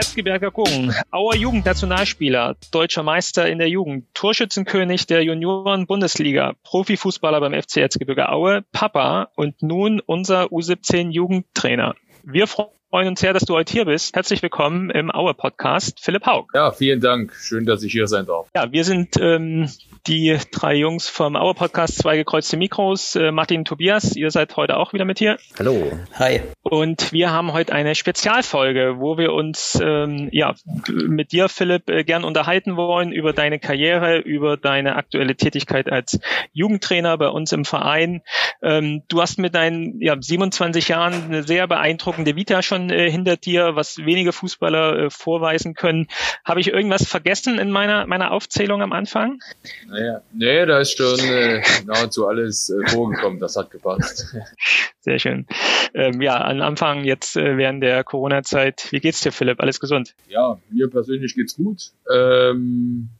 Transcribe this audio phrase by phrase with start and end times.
[0.00, 7.76] Erzgebirger Gungen, Auer Jugendnationalspieler, deutscher Meister in der Jugend, Torschützenkönig der Junioren-Bundesliga, Profifußballer beim FC
[7.76, 11.96] Erzgebirge Aue, Papa und nun unser U17-Jugendtrainer.
[12.22, 14.16] Wir freuen uns sehr, dass du heute hier bist.
[14.16, 16.46] Herzlich willkommen im Aue Podcast, Philipp Haug.
[16.54, 17.32] Ja, vielen Dank.
[17.40, 18.48] Schön, dass ich hier sein darf.
[18.52, 19.70] Ja, wir sind ähm,
[20.08, 23.14] die drei Jungs vom Aue Podcast, zwei gekreuzte Mikros.
[23.14, 25.38] Äh, Martin, Tobias, ihr seid heute auch wieder mit hier.
[25.58, 25.92] Hallo.
[26.14, 26.40] Hi.
[26.62, 30.54] Und wir haben heute eine Spezialfolge, wo wir uns ähm, ja
[30.88, 36.18] mit dir, Philipp, äh, gern unterhalten wollen über deine Karriere, über deine aktuelle Tätigkeit als
[36.52, 38.22] Jugendtrainer bei uns im Verein.
[38.62, 43.36] Ähm, du hast mit deinen ja, 27 Jahren eine sehr beeindruckende Vita schon äh, hinter
[43.36, 46.06] dir, was wenige Fußballer äh, vorweisen können.
[46.44, 49.40] Habe ich irgendwas vergessen in meiner meiner Aufzählung am Anfang?
[49.88, 53.40] Naja, nee, da ist schon äh, nahezu alles äh, vorgekommen.
[53.40, 54.34] Das hat gepasst.
[55.00, 55.46] Sehr schön.
[55.94, 58.88] Ähm, ja, am Anfang jetzt äh, während der Corona-Zeit.
[58.90, 59.60] Wie geht's dir, Philipp?
[59.60, 60.14] Alles gesund?
[60.28, 61.90] Ja, mir persönlich geht's gut.
[62.14, 63.10] Ähm,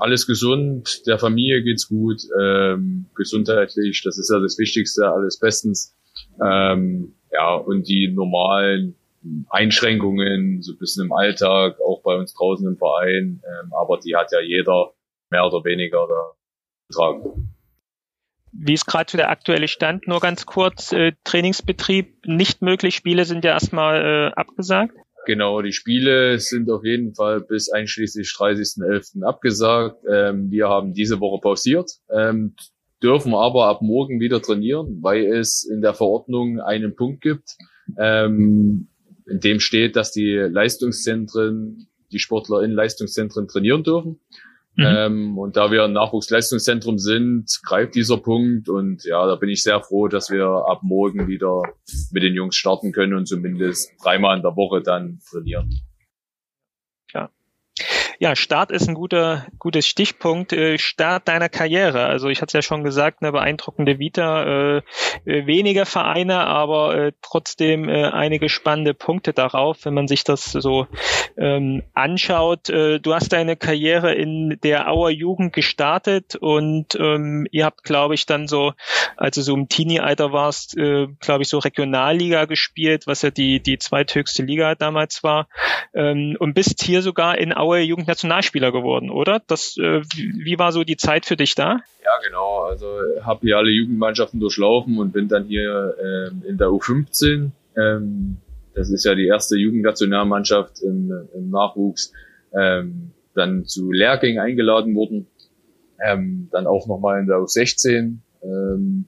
[0.00, 5.94] alles gesund, der Familie geht's gut, ähm, gesundheitlich, das ist ja das Wichtigste, alles bestens.
[6.42, 8.96] Ähm, ja, und die normalen
[9.48, 14.16] Einschränkungen, so ein bisschen im Alltag, auch bei uns draußen im Verein, ähm, aber die
[14.16, 14.92] hat ja jeder
[15.30, 16.32] mehr oder weniger da
[16.88, 17.54] getragen.
[18.52, 20.08] Wie ist gerade der aktuelle Stand?
[20.08, 24.96] Nur ganz kurz, äh, Trainingsbetrieb nicht möglich, Spiele sind ja erstmal äh, abgesagt.
[25.26, 29.22] Genau, die Spiele sind auf jeden Fall bis einschließlich 30.11.
[29.22, 30.02] abgesagt.
[30.10, 32.54] Ähm, wir haben diese Woche pausiert, ähm,
[33.02, 37.56] dürfen aber ab morgen wieder trainieren, weil es in der Verordnung einen Punkt gibt,
[37.98, 38.88] ähm,
[39.30, 44.20] in dem steht, dass die Leistungszentren, die Sportler in Leistungszentren trainieren dürfen.
[44.76, 44.84] Mhm.
[44.86, 48.68] Ähm, und da wir ein Nachwuchsleistungszentrum sind, greift dieser Punkt.
[48.68, 51.62] Und ja, da bin ich sehr froh, dass wir ab morgen wieder
[52.12, 55.70] mit den Jungs starten können und zumindest dreimal in der Woche dann trainieren.
[58.22, 60.52] Ja, Start ist ein guter, gutes Stichpunkt.
[60.52, 62.04] Äh, Start deiner Karriere.
[62.04, 64.76] Also ich hatte es ja schon gesagt, eine beeindruckende Vita.
[64.76, 64.82] Äh,
[65.24, 70.52] äh, weniger Vereine, aber äh, trotzdem äh, einige spannende Punkte darauf, wenn man sich das
[70.52, 70.86] so
[71.38, 72.68] ähm, anschaut.
[72.68, 78.14] Äh, du hast deine Karriere in der Auer Jugend gestartet und ähm, ihr habt, glaube
[78.14, 78.74] ich, dann so,
[79.16, 83.62] als du so im Teenie-Alter warst, äh, glaube ich, so Regionalliga gespielt, was ja die,
[83.62, 85.48] die zweithöchste Liga damals war.
[85.94, 89.40] Ähm, und bist hier sogar in Aue Jugend Nationalspieler geworden, oder?
[89.46, 91.80] Das, äh, wie war so die Zeit für dich da?
[92.04, 92.64] Ja, genau.
[92.64, 92.86] Also
[93.22, 97.50] habe hier alle Jugendmannschaften durchlaufen und bin dann hier ähm, in der U15.
[97.76, 98.36] Ähm,
[98.74, 102.12] das ist ja die erste Jugendnationalmannschaft im, im Nachwuchs.
[102.52, 105.26] Ähm, dann zu Lehrgängen eingeladen worden.
[106.04, 108.18] Ähm, dann auch nochmal in der U16.
[108.42, 109.04] Ähm,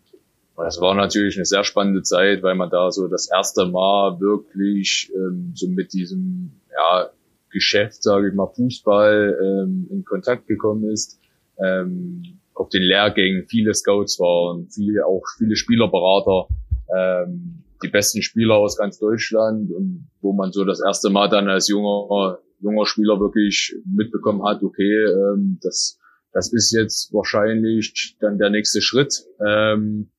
[0.56, 5.10] das war natürlich eine sehr spannende Zeit, weil man da so das erste Mal wirklich
[5.14, 7.10] ähm, so mit diesem ja,
[7.52, 11.20] Geschäft, sage ich mal, Fußball ähm, in Kontakt gekommen ist.
[11.62, 16.48] Ähm, auf den Lehrgängen viele Scouts waren, viele auch viele Spielerberater,
[16.94, 21.48] ähm, die besten Spieler aus ganz Deutschland und wo man so das erste Mal dann
[21.48, 25.98] als junger junger Spieler wirklich mitbekommen hat, okay, ähm, das
[26.32, 29.24] das ist jetzt wahrscheinlich dann der nächste Schritt.
[29.46, 30.10] Ähm,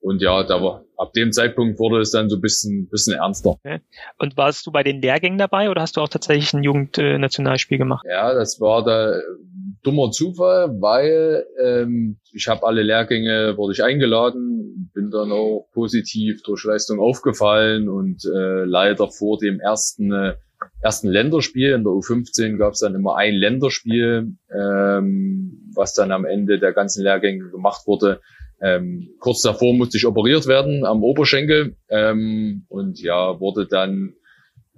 [0.00, 3.50] und ja, da war, ab dem Zeitpunkt wurde es dann so ein bisschen, bisschen ernster.
[3.50, 3.80] Okay.
[4.18, 8.04] Und warst du bei den Lehrgängen dabei oder hast du auch tatsächlich ein Jugendnationalspiel gemacht?
[8.08, 9.20] Ja, das war da
[9.82, 16.42] dummer Zufall, weil ähm, ich habe alle Lehrgänge, wurde ich eingeladen, bin dann auch positiv
[16.42, 20.34] durch Leistung aufgefallen und äh, leider vor dem ersten äh,
[20.80, 26.24] ersten Länderspiel in der U15 gab es dann immer ein Länderspiel, ähm, was dann am
[26.24, 28.20] Ende der ganzen Lehrgänge gemacht wurde.
[28.60, 34.14] Ähm, kurz davor musste ich operiert werden am Oberschenkel ähm, und ja, wurde dann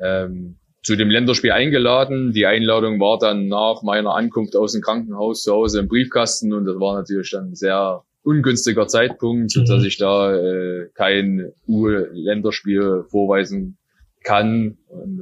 [0.01, 2.33] ähm, zu dem Länderspiel eingeladen.
[2.33, 6.65] Die Einladung war dann nach meiner Ankunft aus dem Krankenhaus zu Hause im Briefkasten und
[6.65, 9.65] das war natürlich dann ein sehr ungünstiger Zeitpunkt, mhm.
[9.67, 13.79] dass ich da äh, kein U-Länderspiel vorweisen
[14.25, 14.79] kann,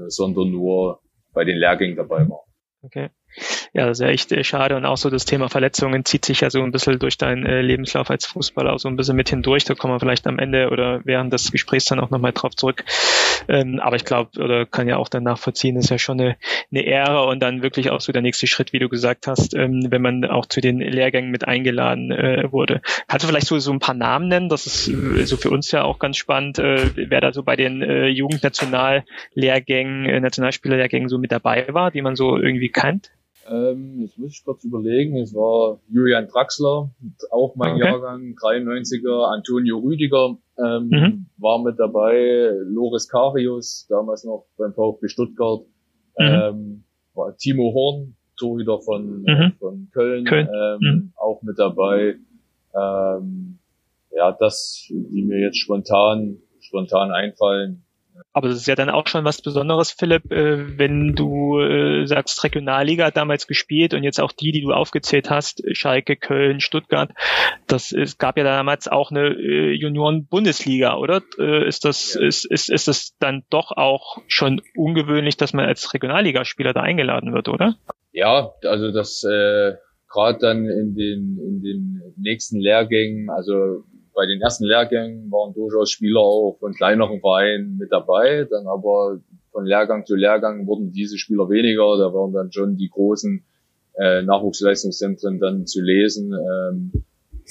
[0.09, 1.01] sondern nur
[1.33, 2.45] bei den Lehrgängen dabei war.
[2.83, 3.11] Okay.
[3.77, 4.75] Ja, das ist ja echt äh, schade.
[4.75, 7.61] Und auch so das Thema Verletzungen zieht sich ja so ein bisschen durch deinen äh,
[7.61, 9.67] Lebenslauf als Fußballer auch so ein bisschen mit hindurch.
[9.67, 12.85] Da kommen wir vielleicht am Ende oder während des Gesprächs dann auch nochmal drauf zurück.
[13.49, 16.37] Ähm, aber ich glaube, oder kann ja auch dann nachvollziehen, ist ja schon eine,
[16.73, 19.89] eine Ehre und dann wirklich auch so der nächste Schritt, wie du gesagt hast, ähm,
[19.91, 22.81] wenn man auch zu den Lehrgängen mit eingeladen äh, wurde.
[23.09, 24.49] Kannst du vielleicht so, so ein paar Namen nennen?
[24.49, 30.23] Das ist so für uns ja auch ganz spannend, wer da so bei den Jugendnationallehrgängen,
[30.23, 33.11] Nationalspielerlehrgängen so mit dabei war, die man so irgendwie kennt.
[33.49, 35.17] Ähm, jetzt muss ich kurz überlegen.
[35.19, 36.91] Es war Julian Draxler,
[37.31, 37.85] auch mein okay.
[37.85, 41.27] Jahrgang, 93er, Antonio Rüdiger ähm, mhm.
[41.39, 45.63] war mit dabei, Loris Karius, damals noch beim VfB Stuttgart,
[46.19, 46.27] Mhm.
[46.27, 46.85] Ähm,
[47.15, 49.53] war Timo Horn, Torhüter von, mhm.
[49.59, 50.49] von Köln, Köln.
[50.49, 51.13] Ähm, mhm.
[51.17, 52.17] auch mit dabei.
[52.75, 53.59] Ähm,
[54.15, 57.85] ja, das, die mir jetzt spontan, spontan einfallen.
[58.33, 62.43] Aber das ist ja dann auch schon was Besonderes, Philipp, äh, wenn du äh, sagst,
[62.45, 67.11] Regionalliga hat damals gespielt und jetzt auch die, die du aufgezählt hast, Schalke, Köln, Stuttgart,
[67.67, 71.23] das es gab ja damals auch eine äh, Junioren-Bundesliga, oder?
[71.39, 72.27] Ist das ja.
[72.27, 77.33] ist, ist ist das dann doch auch schon ungewöhnlich, dass man als Regionalligaspieler da eingeladen
[77.33, 77.77] wird, oder?
[78.13, 79.75] Ja, also das äh,
[80.09, 83.85] gerade dann in den in den nächsten Lehrgängen, also
[84.17, 89.21] bei den ersten Lehrgängen waren durchaus Spieler auch von kleineren Vereinen mit dabei, dann aber
[89.53, 93.45] von Lehrgang zu Lehrgang wurden diese Spieler weniger, da waren dann schon die großen
[93.99, 96.33] äh, Nachwuchsleistungszentren dann zu lesen.
[96.33, 96.93] Ähm,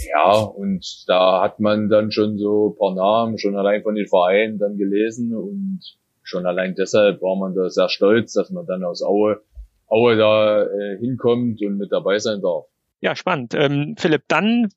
[0.09, 4.57] ja, und da hat man dann schon so paar Namen schon allein von den Vereinen
[4.57, 5.81] dann gelesen und
[6.23, 9.41] schon allein deshalb war man da sehr stolz, dass man dann aus Aue,
[9.87, 12.65] Aue da äh, hinkommt und mit dabei sein darf.
[13.01, 13.53] Ja, spannend.
[13.53, 14.69] Ähm, Philipp, dann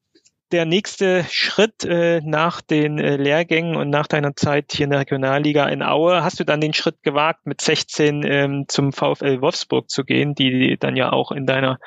[0.53, 5.01] der nächste Schritt äh, nach den äh, Lehrgängen und nach deiner Zeit hier in der
[5.01, 6.23] Regionalliga in Aue?
[6.23, 10.77] Hast du dann den Schritt gewagt, mit 16 ähm, zum VfL Wolfsburg zu gehen, die
[10.79, 11.79] dann ja auch in deiner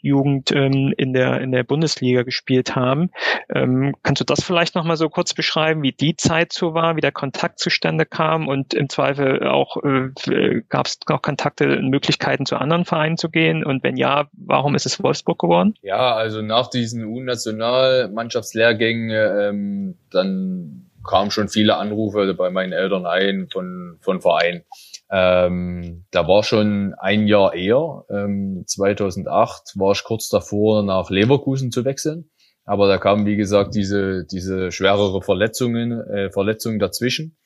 [0.00, 3.10] Jugend ähm, in der in der Bundesliga gespielt haben?
[3.54, 6.96] Ähm, kannst du das vielleicht noch mal so kurz beschreiben, wie die Zeit so war,
[6.96, 11.88] wie der Kontakt zustande kam und im Zweifel auch äh, gab es noch Kontakte, und
[11.88, 13.64] Möglichkeiten zu anderen Vereinen zu gehen?
[13.64, 15.74] Und wenn ja, warum ist es Wolfsburg geworden?
[15.82, 23.06] Ja, also nach diesen U-National Mannschaftslehrgänge, ähm, dann kamen schon viele Anrufe bei meinen Eltern
[23.06, 24.62] ein von, von Vereinen.
[25.10, 31.72] Ähm, da war schon ein Jahr eher, ähm, 2008 war ich kurz davor, nach Leverkusen
[31.72, 32.30] zu wechseln.
[32.64, 37.38] Aber da kamen, wie gesagt, diese, diese schwerere Verletzungen, äh, Verletzungen dazwischen,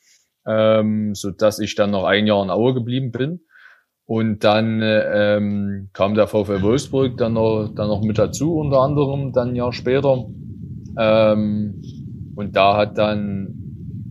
[0.45, 3.39] ähm, so dass ich dann noch ein Jahr in Aue geblieben bin.
[4.05, 9.31] Und dann ähm, kam der VfL Wolfsburg dann noch, dann noch mit dazu, unter anderem
[9.31, 10.25] dann ein Jahr später.
[10.97, 11.81] Ähm,
[12.35, 13.63] und da hat dann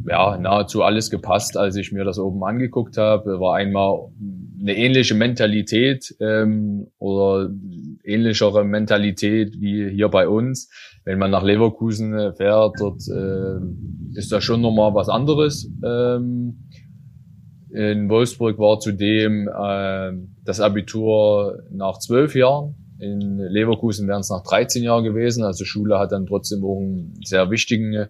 [0.08, 3.40] ja nahezu alles gepasst, als ich mir das oben angeguckt habe.
[3.40, 4.10] War einmal
[4.60, 7.50] eine ähnliche Mentalität ähm, oder
[8.04, 10.70] ähnlichere Mentalität wie hier bei uns.
[11.04, 15.68] Wenn man nach Leverkusen fährt, dort äh, ist das schon nochmal was anderes.
[15.84, 16.68] Ähm,
[17.70, 20.12] in Wolfsburg war zudem äh,
[20.44, 25.42] das Abitur nach zwölf Jahren in Leverkusen wären es nach 13 Jahren gewesen.
[25.44, 28.08] Also Schule hat dann trotzdem auch einen sehr wichtigen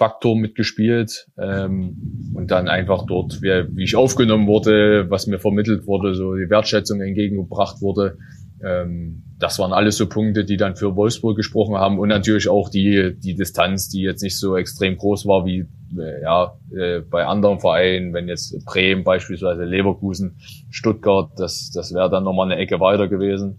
[0.00, 1.26] Faktor mitgespielt.
[1.38, 6.36] Ähm, und dann einfach dort, wie, wie ich aufgenommen wurde, was mir vermittelt wurde, so
[6.36, 8.16] die Wertschätzung entgegengebracht wurde.
[8.64, 12.68] Ähm, das waren alles so Punkte, die dann für Wolfsburg gesprochen haben und natürlich auch
[12.68, 15.66] die, die Distanz, die jetzt nicht so extrem groß war wie
[15.98, 20.38] äh, ja, äh, bei anderen Vereinen, wenn jetzt Bremen beispielsweise Leverkusen,
[20.70, 23.58] Stuttgart, das, das wäre dann nochmal eine Ecke weiter gewesen.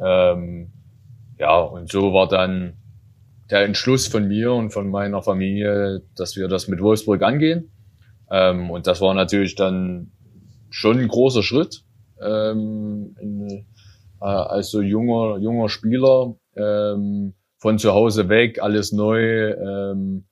[0.00, 0.72] Ähm,
[1.38, 2.76] ja, und so war dann
[3.50, 7.70] der Entschluss von mir und von meiner Familie, dass wir das mit Wolfsburg angehen.
[8.30, 10.12] Ähm, und das war natürlich dann
[10.70, 11.84] schon ein großer Schritt
[12.20, 13.66] ähm, in,
[14.20, 19.50] äh, als so junger junger Spieler ähm, von zu Hause weg, alles neu.
[19.52, 20.26] Ähm,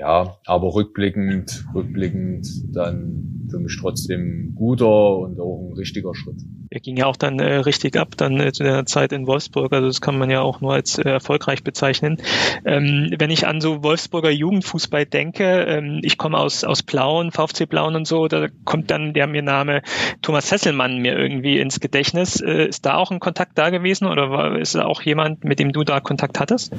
[0.00, 6.40] ja, aber rückblickend, rückblickend dann für mich trotzdem guter und auch ein richtiger Schritt
[6.72, 9.72] er ging ja auch dann äh, richtig ab, dann äh, zu der Zeit in Wolfsburg.
[9.72, 12.18] Also das kann man ja auch nur als äh, erfolgreich bezeichnen.
[12.64, 17.66] Ähm, wenn ich an so Wolfsburger Jugendfußball denke, ähm, ich komme aus, aus Plauen, VfC
[17.66, 19.82] Plauen und so, da kommt dann der mir Name
[20.22, 22.40] Thomas Hesselmann mir irgendwie ins Gedächtnis.
[22.40, 25.58] Äh, ist da auch ein Kontakt da gewesen oder war, ist da auch jemand, mit
[25.58, 26.72] dem du da Kontakt hattest?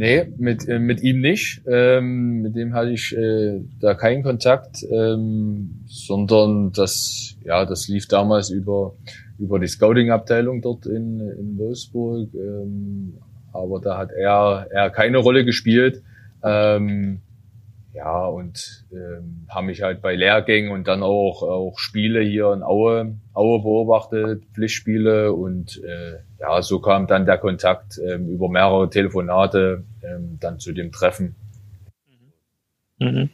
[0.00, 1.60] Nee, mit, äh, mit ihm nicht.
[1.66, 8.08] Ähm, mit dem hatte ich äh, da keinen Kontakt, ähm, sondern das, ja, das lief
[8.08, 8.94] damals über,
[9.38, 12.32] über die Scouting-Abteilung dort in, in Wolfsburg.
[12.32, 13.18] Ähm,
[13.52, 16.02] aber da hat er, er keine Rolle gespielt.
[16.42, 17.20] Ähm,
[17.92, 22.62] ja, und ähm, haben mich halt bei Lehrgängen und dann auch, auch Spiele hier in
[22.62, 28.88] Aue, Aue beobachtet, Pflichtspiele und äh, ja, so kam dann der Kontakt ähm, über mehrere
[28.88, 31.34] Telefonate ähm, dann zu dem Treffen.
[32.98, 33.30] Mhm.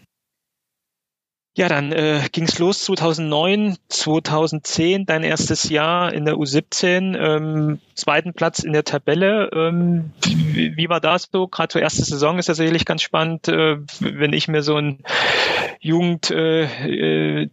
[1.59, 7.81] Ja, dann äh, ging es los 2009, 2010, dein erstes Jahr in der U17, ähm,
[7.95, 9.49] zweiten Platz in der Tabelle.
[9.55, 11.49] Ähm, wie, wie war das so?
[11.49, 14.99] Gerade zur ersten Saison ist das sicherlich ganz spannend, äh, wenn ich mir so ein
[15.81, 17.49] Jugendteam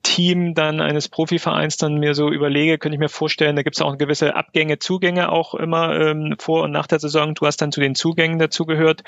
[0.50, 3.82] äh, dann eines Profivereins dann mir so überlege, könnte ich mir vorstellen, da gibt es
[3.82, 7.36] auch gewisse Abgänge, Zugänge auch immer ähm, vor und nach der Saison.
[7.36, 9.04] Du hast dann zu den Zugängen dazugehört.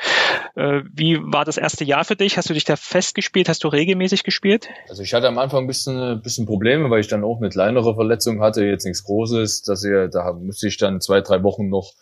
[0.55, 2.37] Äh, wie war das erste Jahr für dich?
[2.37, 3.49] Hast du dich da festgespielt?
[3.49, 4.69] Hast du regelmäßig gespielt?
[4.87, 7.49] Also ich hatte am Anfang ein bisschen, ein bisschen Probleme, weil ich dann auch eine
[7.49, 9.63] kleinere Verletzung hatte, jetzt nichts Großes.
[9.63, 11.93] Dass ich, da musste ich dann zwei, drei Wochen noch,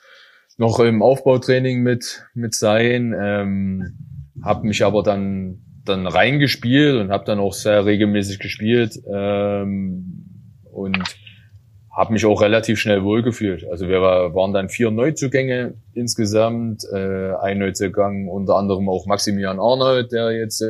[0.58, 3.16] noch im Aufbautraining mit, mit sein.
[3.18, 3.98] Ähm,
[4.44, 9.00] habe mich aber dann, dann reingespielt und habe dann auch sehr regelmäßig gespielt.
[9.08, 10.98] Ähm, und
[11.96, 13.70] habe mich auch relativ schnell wohlgefühlt.
[13.70, 20.12] Also wir waren dann vier Neuzugänge insgesamt, äh, ein Neuzugang unter anderem auch Maximilian Arnold,
[20.12, 20.66] der jetzt äh,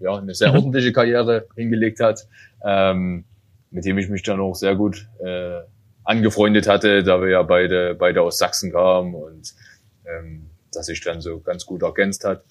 [0.00, 0.56] ja, eine sehr mhm.
[0.56, 2.26] ordentliche Karriere hingelegt hat,
[2.64, 3.24] ähm,
[3.70, 5.60] mit dem ich mich dann auch sehr gut äh,
[6.04, 9.52] angefreundet hatte, da wir ja beide beide aus Sachsen kamen und
[10.06, 12.42] ähm, dass sich dann so ganz gut ergänzt hat.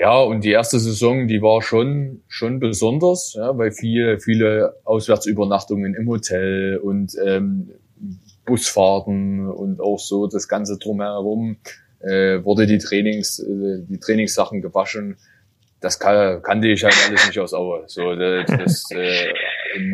[0.00, 5.94] Ja, und die erste Saison, die war schon, schon besonders, ja, weil viele, viele Auswärtsübernachtungen
[5.94, 7.70] im Hotel und ähm,
[8.46, 11.58] Busfahrten und auch so das Ganze drumherum
[11.98, 15.18] äh, wurde die Trainings, äh, die Trainingssachen gewaschen.
[15.82, 17.84] Das kann, kannte ich halt alles nicht aus Aue.
[17.86, 19.34] So, das, das äh,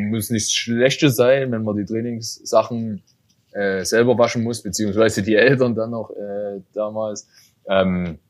[0.08, 3.02] muss nichts Schlechtes sein, wenn man die Trainingssachen
[3.50, 7.26] äh, selber waschen muss, beziehungsweise die Eltern dann noch äh, damals.
[7.68, 8.20] Ähm,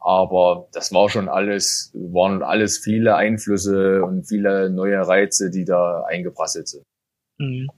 [0.00, 6.04] aber das war schon alles, waren alles viele Einflüsse und viele neue Reize, die da
[6.08, 6.84] eingeprasselt sind.
[7.38, 7.68] Mhm.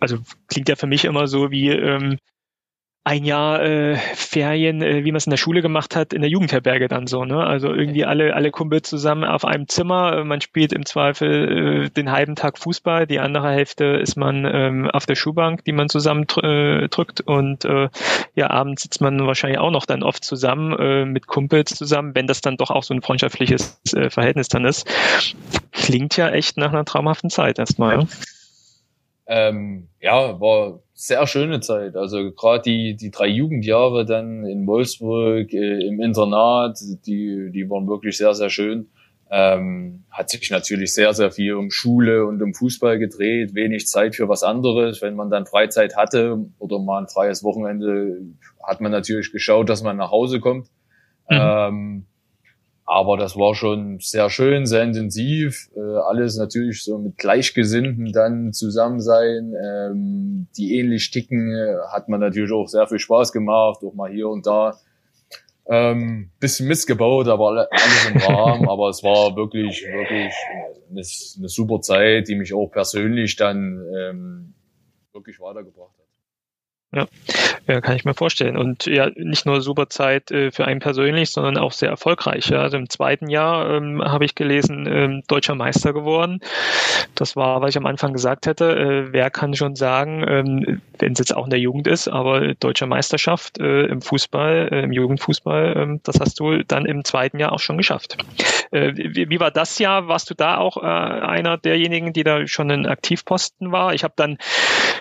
[0.00, 2.18] Also klingt ja für mich immer so wie, ähm,
[3.08, 6.28] ein Jahr äh, Ferien, äh, wie man es in der Schule gemacht hat, in der
[6.28, 7.42] Jugendherberge dann so, ne?
[7.42, 10.18] Also irgendwie alle, alle Kumpel zusammen auf einem Zimmer.
[10.18, 14.44] Äh, man spielt im Zweifel äh, den halben Tag Fußball, die andere Hälfte ist man
[14.44, 17.88] ähm, auf der Schuhbank, die man zusammen äh, drückt und äh,
[18.34, 22.26] ja, abends sitzt man wahrscheinlich auch noch dann oft zusammen äh, mit Kumpels zusammen, wenn
[22.26, 24.86] das dann doch auch so ein freundschaftliches äh, Verhältnis dann ist.
[25.72, 28.00] Klingt ja echt nach einer traumhaften Zeit erstmal.
[28.00, 28.06] Ja?
[29.28, 31.94] Ähm, ja, war sehr schöne Zeit.
[31.96, 36.76] Also gerade die, die drei Jugendjahre dann in Wolfsburg äh, im Internat,
[37.06, 38.88] die, die waren wirklich sehr, sehr schön.
[39.30, 44.16] Ähm, hat sich natürlich sehr, sehr viel um Schule und um Fußball gedreht, wenig Zeit
[44.16, 45.00] für was anderes.
[45.00, 48.20] Wenn man dann Freizeit hatte oder mal ein freies Wochenende,
[48.66, 50.66] hat man natürlich geschaut, dass man nach Hause kommt.
[51.30, 51.38] Mhm.
[51.40, 52.06] Ähm,
[52.90, 55.68] aber das war schon sehr schön, sehr intensiv.
[55.76, 62.08] Äh, alles natürlich so mit Gleichgesinnten dann zusammen sein, ähm, die ähnlich ticken, äh, hat
[62.08, 64.78] man natürlich auch sehr viel Spaß gemacht, auch mal hier und da.
[65.66, 68.66] Ähm, bisschen missgebaut, aber alles im Rahmen.
[68.70, 70.32] aber es war wirklich, wirklich
[70.88, 71.02] eine,
[71.38, 74.54] eine, super Zeit, die mich auch persönlich dann ähm,
[75.12, 75.97] wirklich weitergebracht hat.
[76.90, 77.06] Ja,
[77.66, 78.56] ja, kann ich mir vorstellen.
[78.56, 82.48] Und ja, nicht nur super Zeit äh, für einen persönlich, sondern auch sehr erfolgreich.
[82.48, 82.62] Ja.
[82.62, 86.40] Also im zweiten Jahr ähm, habe ich gelesen, ähm, deutscher Meister geworden.
[87.14, 88.74] Das war, was ich am Anfang gesagt hätte.
[88.74, 92.54] Äh, wer kann schon sagen, ähm, wenn es jetzt auch in der Jugend ist, aber
[92.54, 97.38] deutscher Meisterschaft äh, im Fußball, äh, im Jugendfußball, äh, das hast du dann im zweiten
[97.38, 98.16] Jahr auch schon geschafft.
[98.70, 100.08] Äh, wie, wie war das Jahr?
[100.08, 103.92] Warst du da auch äh, einer derjenigen, die da schon in Aktivposten war?
[103.92, 104.38] Ich habe dann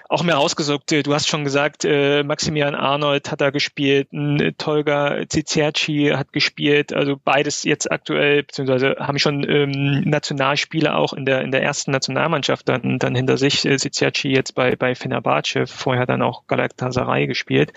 [0.09, 0.91] auch mehr ausgesucht.
[0.91, 6.33] Du hast schon gesagt, gesagt, äh, Maximilian Arnold hat da gespielt, ein Tolga Cicierci hat
[6.33, 11.63] gespielt, also beides jetzt aktuell, beziehungsweise haben schon ähm, Nationalspiele auch in der in der
[11.63, 13.65] ersten Nationalmannschaft dann, dann hinter sich.
[13.65, 17.73] Äh, Cicierci jetzt bei, bei Fenerbahce, vorher dann auch Galatasaray gespielt.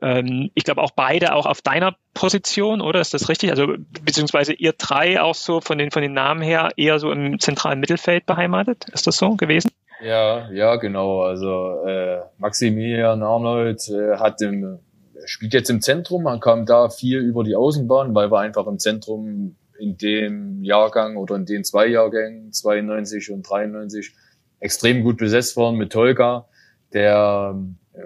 [0.00, 3.00] Ähm, ich glaube auch beide auch auf deiner Position, oder?
[3.00, 3.50] Ist das richtig?
[3.50, 7.38] Also beziehungsweise ihr drei auch so von den von den Namen her eher so im
[7.38, 8.86] zentralen Mittelfeld beheimatet?
[8.92, 9.70] Ist das so gewesen?
[10.06, 11.22] Ja, ja, genau.
[11.22, 14.78] Also äh, Maximilian Arnold äh, hat im,
[15.24, 16.22] spielt jetzt im Zentrum.
[16.22, 21.16] Man kam da viel über die Außenbahn, weil wir einfach im Zentrum in dem Jahrgang
[21.16, 24.14] oder in den zwei Jahrgängen, 92 und 93,
[24.60, 26.46] extrem gut besetzt waren mit Tolga,
[26.92, 27.60] der
[27.94, 28.02] äh,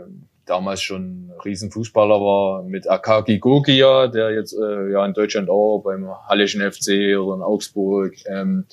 [0.47, 6.09] damals schon Riesenfußballer war, mit Akaki Gogia, der jetzt äh, ja in Deutschland auch beim
[6.27, 8.65] Hallischen FC oder in Augsburg ähm,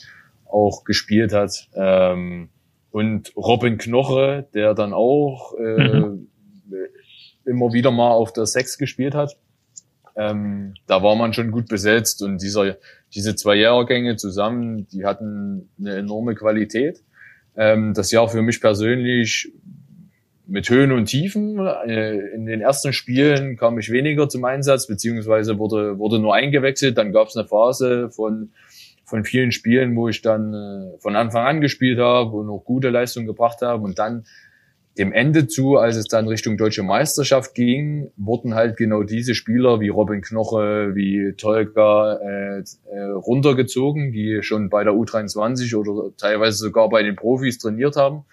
[0.45, 1.67] auch gespielt hat.
[1.75, 2.49] Ähm,
[2.91, 6.27] und Robin Knoche, der dann auch äh, mhm.
[7.45, 9.37] immer wieder mal auf der Sechs gespielt hat.
[10.15, 12.77] Ähm, da war man schon gut besetzt und dieser,
[13.13, 17.03] diese zwei Jahrgänge zusammen, die hatten eine enorme Qualität.
[17.55, 19.51] Ähm, das Jahr für mich persönlich
[20.47, 21.59] mit Höhen und Tiefen.
[21.59, 26.97] Äh, in den ersten Spielen kam ich weniger zum Einsatz, beziehungsweise wurde, wurde nur eingewechselt.
[26.97, 28.49] Dann gab es eine Phase von
[29.07, 32.89] von vielen Spielen, wo ich dann äh, von Anfang an gespielt habe und auch gute
[32.89, 34.25] Leistungen gebracht habe und dann
[34.97, 39.79] dem Ende zu, als es dann Richtung deutsche Meisterschaft ging, wurden halt genau diese Spieler
[39.79, 46.57] wie Robin Knoche, wie Tolga äh, äh, runtergezogen, die schon bei der U23 oder teilweise
[46.57, 48.25] sogar bei den Profis trainiert haben.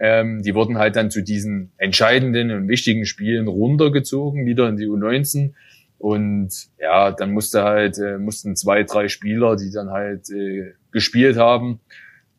[0.00, 4.86] Ähm, die wurden halt dann zu diesen entscheidenden und wichtigen Spielen runtergezogen, wieder in die
[4.86, 5.52] U19
[5.98, 11.36] und ja, dann musste halt, äh, mussten zwei, drei Spieler, die dann halt äh, gespielt
[11.36, 11.80] haben,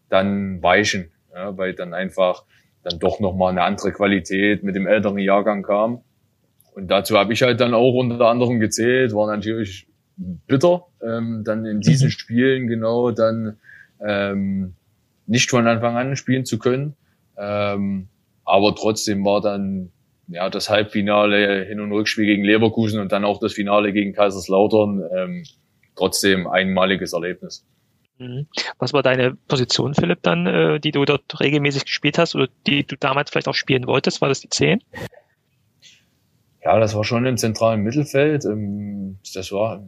[0.09, 2.45] dann weichen, ja, weil dann einfach
[2.83, 6.01] dann doch nochmal eine andere Qualität mit dem älteren Jahrgang kam.
[6.73, 11.65] Und dazu habe ich halt dann auch unter anderem gezählt, war natürlich bitter, ähm, dann
[11.65, 12.11] in diesen mhm.
[12.11, 13.57] Spielen genau dann
[13.99, 14.75] ähm,
[15.27, 16.95] nicht von Anfang an spielen zu können.
[17.37, 18.07] Ähm,
[18.45, 19.91] aber trotzdem war dann
[20.29, 25.03] ja das Halbfinale Hin- und Rückspiel gegen Leverkusen und dann auch das Finale gegen Kaiserslautern
[25.15, 25.43] ähm,
[25.95, 27.65] trotzdem einmaliges Erlebnis.
[28.19, 28.47] Mhm.
[28.77, 32.85] Was war deine Position, Philipp, dann, äh, die du dort regelmäßig gespielt hast oder die
[32.85, 34.21] du damals vielleicht auch spielen wolltest?
[34.21, 34.81] War das die 10?
[36.63, 38.43] Ja, das war schon im zentralen Mittelfeld.
[38.45, 39.81] Ähm, das war,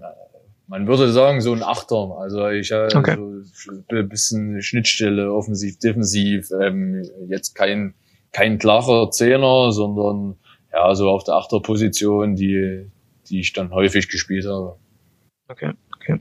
[0.67, 2.17] man würde sagen, so ein Achter.
[2.17, 3.17] Also ich habe okay.
[3.53, 6.50] so ein bisschen Schnittstelle, offensiv, defensiv.
[6.51, 7.93] Ähm, jetzt kein,
[8.32, 10.38] kein klarer Zehner, sondern
[10.72, 12.90] ja, so auf der Achterposition, die,
[13.30, 14.78] die ich dann häufig gespielt habe.
[15.48, 16.20] Okay, okay.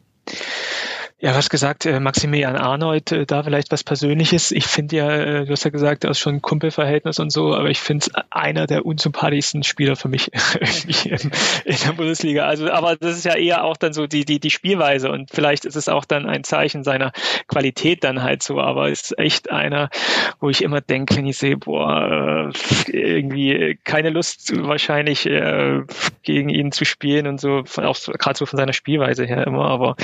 [1.23, 4.53] Ja, was gesagt, äh, Maximilian Arnold, äh, da vielleicht was Persönliches.
[4.53, 7.69] Ich finde ja, äh, du hast ja gesagt, er ist schon Kumpelverhältnis und so, aber
[7.69, 10.33] ich finde es einer der unsympathischsten Spieler für mich
[11.05, 11.31] in,
[11.67, 12.47] in, der Bundesliga.
[12.47, 15.67] Also, aber das ist ja eher auch dann so die, die, die Spielweise und vielleicht
[15.67, 17.13] ist es auch dann ein Zeichen seiner
[17.49, 19.91] Qualität dann halt so, aber ist echt einer,
[20.41, 22.51] wo ich immer denke, wenn ich sehe, boah,
[22.87, 25.29] irgendwie keine Lust wahrscheinlich
[26.23, 29.97] gegen ihn zu spielen und so, auch gerade so von seiner Spielweise her immer, aber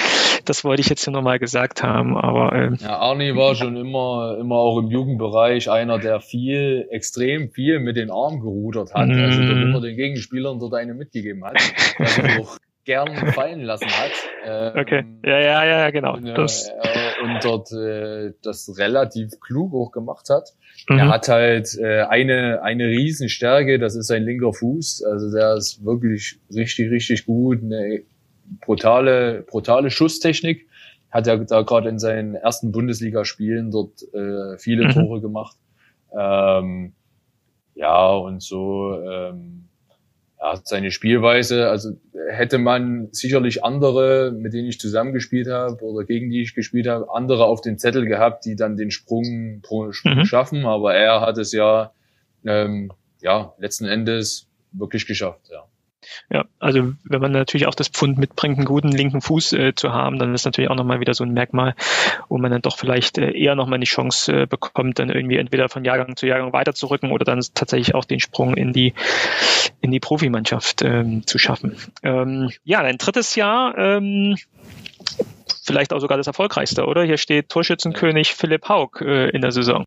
[0.45, 2.17] das wollte ich jetzt trotzdem nochmal gesagt haben.
[2.17, 7.51] Aber ähm, ja, Arnie war schon immer, immer auch im Jugendbereich einer, der viel, extrem
[7.51, 9.09] viel mit den Armen gerudert hat.
[9.09, 9.21] Mm.
[9.21, 11.57] Also der immer den Gegenspielern dort eine mitgegeben hat.
[11.99, 14.13] Also auch gern fallen lassen hat.
[14.45, 15.05] Ähm, okay.
[15.25, 16.15] Ja, ja, ja, genau.
[16.15, 20.51] Und, äh, und dort äh, das relativ klug auch gemacht hat.
[20.89, 20.99] Mhm.
[20.99, 25.05] Er hat halt äh, eine, eine Riesenstärke, das ist sein linker Fuß.
[25.05, 27.61] Also der ist wirklich richtig, richtig gut.
[27.63, 28.03] Eine
[28.61, 30.67] brutale, brutale Schusstechnik
[31.17, 34.91] hat er da gerade in seinen ersten Bundesligaspielen dort äh, viele mhm.
[34.91, 35.57] Tore gemacht.
[36.17, 36.93] Ähm,
[37.75, 39.65] ja, und so ähm,
[40.39, 41.93] ja, seine Spielweise, also
[42.29, 47.13] hätte man sicherlich andere, mit denen ich zusammengespielt habe oder gegen die ich gespielt habe,
[47.13, 50.25] andere auf den Zettel gehabt, die dann den Sprung, Sprung mhm.
[50.25, 51.93] schaffen, aber er hat es ja,
[52.45, 55.65] ähm, ja letzten Endes wirklich geschafft, ja.
[56.31, 59.93] Ja, also wenn man natürlich auch das Pfund mitbringt, einen guten linken Fuß äh, zu
[59.93, 61.75] haben, dann ist natürlich auch nochmal wieder so ein Merkmal,
[62.29, 65.69] wo man dann doch vielleicht äh, eher nochmal die Chance äh, bekommt, dann irgendwie entweder
[65.69, 68.95] von Jahrgang zu Jahrgang weiterzurücken oder dann tatsächlich auch den Sprung in die
[69.81, 71.77] in die Profimannschaft ähm, zu schaffen.
[72.03, 74.37] Ähm, ja, ein drittes Jahr, ähm,
[75.65, 77.05] vielleicht auch sogar das erfolgreichste, oder?
[77.05, 79.85] Hier steht Torschützenkönig Philipp Haug äh, in der Saison.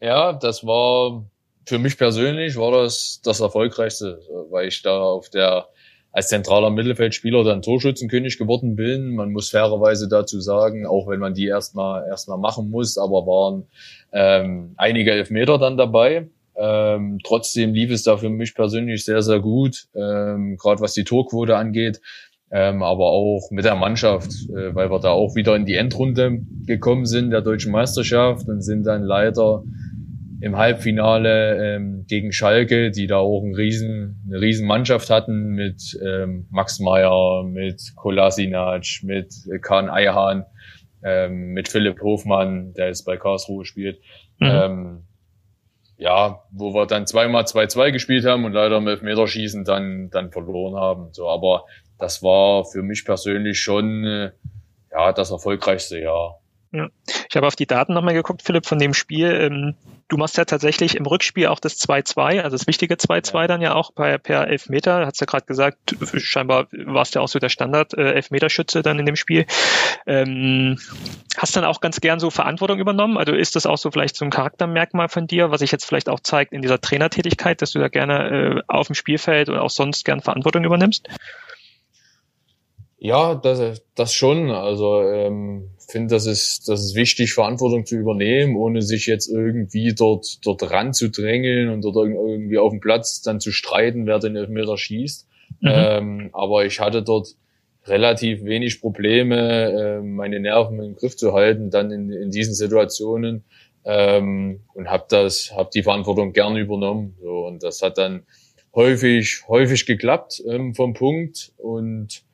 [0.00, 1.24] Ja, das war
[1.68, 5.68] für mich persönlich war das das erfolgreichste, weil ich da auf der
[6.10, 9.14] als zentraler Mittelfeldspieler dann Torschützenkönig geworden bin.
[9.14, 13.66] Man muss fairerweise dazu sagen, auch wenn man die erstmal erstmal machen muss, aber waren
[14.12, 16.28] ähm, einige Elfmeter dann dabei.
[16.56, 21.04] Ähm, trotzdem lief es da für mich persönlich sehr, sehr gut, ähm, gerade was die
[21.04, 22.00] Torquote angeht,
[22.50, 26.40] ähm, aber auch mit der Mannschaft, äh, weil wir da auch wieder in die Endrunde
[26.66, 29.62] gekommen sind der deutschen Meisterschaft und sind dann leider
[30.40, 35.98] im Halbfinale ähm, gegen Schalke, die da auch ein riesen, eine riesen Mannschaft hatten mit
[36.04, 40.44] ähm, Max Meyer, mit Kolasinac, mit Kahn Eihahn,
[41.02, 44.00] ähm, mit Philipp Hofmann, der jetzt bei Karlsruhe spielt.
[44.38, 44.46] Mhm.
[44.46, 45.02] Ähm,
[45.96, 50.76] ja, wo wir dann zweimal 2-2 gespielt haben und leider im Elfmeterschießen dann, dann verloren
[50.76, 51.12] haben.
[51.12, 51.64] So, aber
[51.98, 54.30] das war für mich persönlich schon äh,
[54.92, 56.40] ja das erfolgreichste Jahr.
[56.70, 56.88] Ja.
[57.28, 59.30] Ich habe auf die Daten nochmal geguckt, Philipp, von dem Spiel.
[59.30, 59.74] Ähm,
[60.08, 63.74] du machst ja tatsächlich im Rückspiel auch das 2-2, also das wichtige 2-2 dann ja
[63.74, 65.06] auch bei, per Elfmeter.
[65.06, 68.22] Hast ja gerade gesagt, scheinbar warst du ja auch so der Standard äh,
[68.82, 69.46] dann in dem Spiel.
[70.06, 70.78] Ähm,
[71.36, 73.16] hast dann auch ganz gern so Verantwortung übernommen?
[73.16, 76.08] Also ist das auch so vielleicht so ein Charaktermerkmal von dir, was sich jetzt vielleicht
[76.08, 79.70] auch zeigt in dieser Trainertätigkeit, dass du da gerne äh, auf dem Spielfeld oder auch
[79.70, 81.08] sonst gern Verantwortung übernimmst?
[82.98, 84.50] Ja, das, das schon.
[84.50, 89.94] Also ähm, finde, das ist, das ist wichtig, Verantwortung zu übernehmen, ohne sich jetzt irgendwie
[89.94, 94.76] dort, dort ranzudrängeln und dort irgendwie auf dem Platz dann zu streiten, wer den Elfmeter
[94.76, 95.26] schießt.
[95.60, 95.68] Mhm.
[95.72, 97.34] Ähm, aber ich hatte dort
[97.86, 103.44] relativ wenig Probleme, äh, meine Nerven im Griff zu halten, dann in, in diesen Situationen
[103.84, 107.16] ähm, und habe das, habe die Verantwortung gern übernommen.
[107.22, 108.24] So, und das hat dann
[108.74, 112.27] häufig, häufig geklappt ähm, vom Punkt und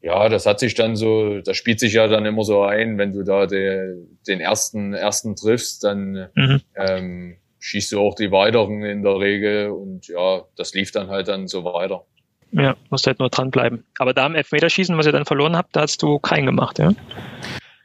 [0.00, 3.12] ja, das hat sich dann so, das spielt sich ja dann immer so ein, wenn
[3.12, 6.60] du da de, den ersten, ersten triffst, dann mhm.
[6.76, 11.28] ähm, schießt du auch die weiteren in der Regel und ja, das lief dann halt
[11.28, 12.04] dann so weiter.
[12.52, 13.84] Ja, musst halt nur dranbleiben.
[13.98, 16.92] Aber da im Elfmeterschießen, was ihr dann verloren habt, da hast du keinen gemacht, ja?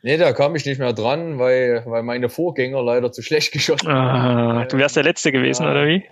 [0.03, 3.89] Nee, da kam ich nicht mehr dran, weil, weil meine Vorgänger leider zu schlecht geschossen
[3.89, 4.57] haben.
[4.57, 5.71] Ah, du wärst der Letzte gewesen, ja.
[5.71, 6.03] oder wie?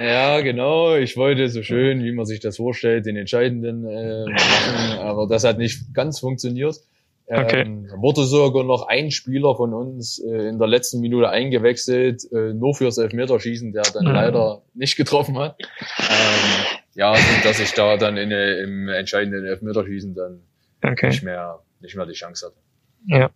[0.00, 0.96] Ja, genau.
[0.96, 5.44] Ich wollte so schön, wie man sich das vorstellt, den Entscheidenden äh, machen, aber das
[5.44, 6.76] hat nicht ganz funktioniert.
[7.26, 7.62] Okay.
[7.62, 12.54] Ähm, wurde sogar noch ein Spieler von uns äh, in der letzten Minute eingewechselt, äh,
[12.54, 14.12] nur fürs Elfmeterschießen, der dann mhm.
[14.12, 15.56] leider nicht getroffen hat.
[15.98, 20.40] Ähm, ja, und dass ich da dann in, im entscheidenden Elfmeterschießen dann
[20.82, 21.08] okay.
[21.08, 22.56] nicht mehr nicht mehr die Chance hatte.
[23.06, 23.30] Ja.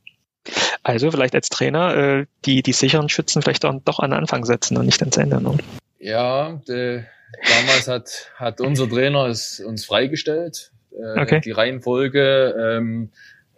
[0.82, 4.44] Also vielleicht als Trainer äh, die die sicheren Schützen vielleicht auch doch an den Anfang
[4.44, 5.40] setzen und nicht ans Ende.
[5.40, 5.56] Ne?
[6.04, 7.02] Ja, de,
[7.48, 10.70] damals hat hat unser Trainer es uns freigestellt.
[10.92, 11.40] Äh, okay.
[11.40, 12.54] Die Reihenfolge.
[12.58, 13.10] Ähm,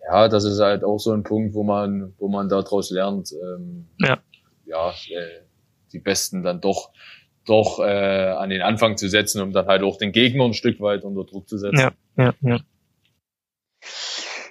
[0.09, 3.88] ja, das ist halt auch so ein Punkt, wo man, wo man daraus lernt, ähm,
[3.98, 4.18] ja,
[4.64, 5.40] ja äh,
[5.92, 6.90] die Besten dann doch,
[7.44, 10.80] doch äh, an den Anfang zu setzen, um dann halt auch den Gegner ein Stück
[10.80, 11.80] weit unter Druck zu setzen.
[11.80, 12.61] Ja, ja, ja.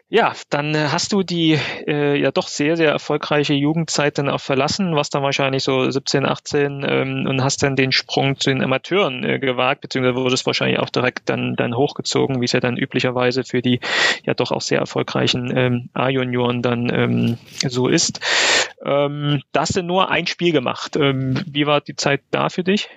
[0.07, 4.39] Ja, dann äh, hast du die äh, ja doch sehr, sehr erfolgreiche Jugendzeit dann auch
[4.39, 8.61] verlassen, warst dann wahrscheinlich so 17, 18 ähm, und hast dann den Sprung zu den
[8.61, 12.77] Amateuren äh, gewagt, beziehungsweise wurdest wahrscheinlich auch direkt dann, dann hochgezogen, wie es ja dann
[12.77, 13.79] üblicherweise für die
[14.23, 17.37] ja doch auch sehr erfolgreichen ähm, A-Junioren dann ähm,
[17.67, 18.19] so ist.
[18.85, 20.95] Ähm, da hast du nur ein Spiel gemacht.
[20.97, 22.89] Ähm, wie war die Zeit da für dich?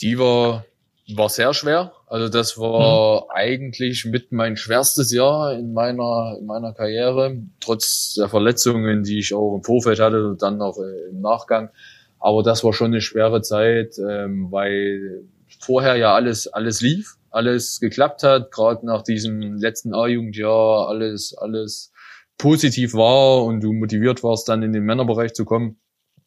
[0.00, 0.64] Die war
[1.12, 1.92] war sehr schwer.
[2.06, 3.30] Also das war mhm.
[3.30, 9.34] eigentlich mit mein schwerstes Jahr in meiner in meiner Karriere, trotz der Verletzungen, die ich
[9.34, 11.70] auch im Vorfeld hatte und dann noch äh, im Nachgang.
[12.18, 15.24] Aber das war schon eine schwere Zeit, ähm, weil
[15.60, 21.92] vorher ja alles alles lief, alles geklappt hat, gerade nach diesem letzten A-Jugendjahr alles alles
[22.38, 25.78] positiv war und du motiviert warst, dann in den Männerbereich zu kommen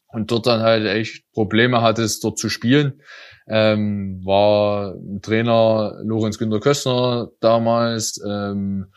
[0.08, 3.00] und dort dann halt echt Probleme hattest, dort zu spielen
[3.48, 8.92] ähm, war Trainer Lorenz Günter Köstner damals, ähm,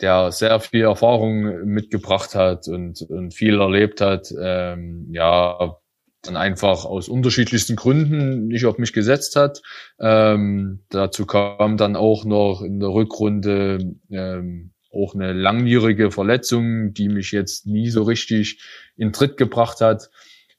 [0.00, 5.76] der sehr viel Erfahrung mitgebracht hat und, und viel erlebt hat, ähm, ja,
[6.22, 9.60] dann einfach aus unterschiedlichsten Gründen nicht auf mich gesetzt hat.
[10.00, 17.08] Ähm, dazu kam dann auch noch in der Rückrunde ähm, auch eine langjährige Verletzung, die
[17.08, 18.62] mich jetzt nie so richtig
[18.96, 20.10] in Tritt gebracht hat.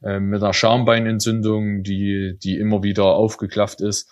[0.05, 4.09] Ähm, mit einer Schambeinentzündung, die, die immer wieder aufgeklafft ist.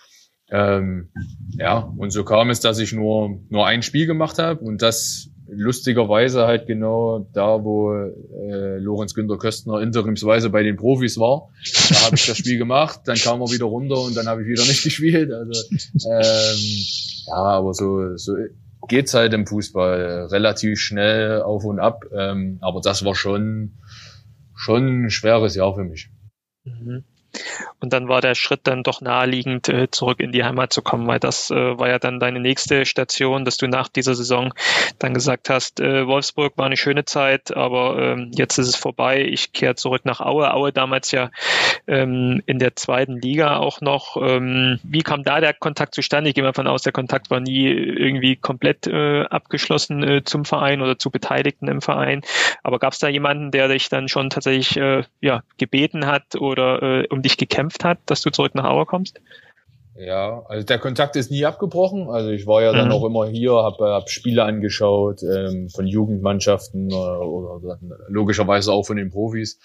[0.50, 1.10] Ähm,
[1.58, 5.30] ja, und so kam es, dass ich nur, nur ein Spiel gemacht habe und das
[5.54, 11.50] lustigerweise halt genau da, wo äh, Lorenz Günter Köstner interimsweise bei den Profis war.
[11.90, 14.48] Da habe ich das Spiel gemacht, dann kam er wieder runter und dann habe ich
[14.48, 15.30] wieder nicht gespielt.
[15.32, 15.52] Also
[16.10, 16.58] ähm,
[17.26, 18.34] ja, aber so, so
[18.88, 22.04] geht's halt im Fußball relativ schnell auf und ab.
[22.16, 23.72] Ähm, aber das war schon
[24.62, 26.08] schon ein schweres Jahr für mich.
[26.64, 27.04] Mhm.
[27.82, 31.06] Und dann war der Schritt dann doch naheliegend, äh, zurück in die Heimat zu kommen,
[31.08, 34.54] weil das äh, war ja dann deine nächste Station, dass du nach dieser Saison
[35.00, 39.22] dann gesagt hast, äh, Wolfsburg war eine schöne Zeit, aber ähm, jetzt ist es vorbei,
[39.22, 40.54] ich kehre zurück nach Aue.
[40.54, 41.30] Aue damals ja
[41.88, 44.16] ähm, in der zweiten Liga auch noch.
[44.16, 46.30] Ähm, wie kam da der Kontakt zustande?
[46.30, 50.44] Ich gehe mal davon aus, der Kontakt war nie irgendwie komplett äh, abgeschlossen äh, zum
[50.44, 52.22] Verein oder zu Beteiligten im Verein.
[52.62, 56.82] Aber gab es da jemanden, der dich dann schon tatsächlich äh, ja, gebeten hat oder
[56.82, 59.20] äh, um dich gekämpft hat, dass du zurück nach Aue kommst?
[59.94, 62.08] Ja, also der Kontakt ist nie abgebrochen.
[62.08, 62.92] Also ich war ja dann mhm.
[62.92, 68.84] auch immer hier, habe hab Spiele angeschaut ähm, von Jugendmannschaften äh, oder dann logischerweise auch
[68.84, 69.60] von den Profis.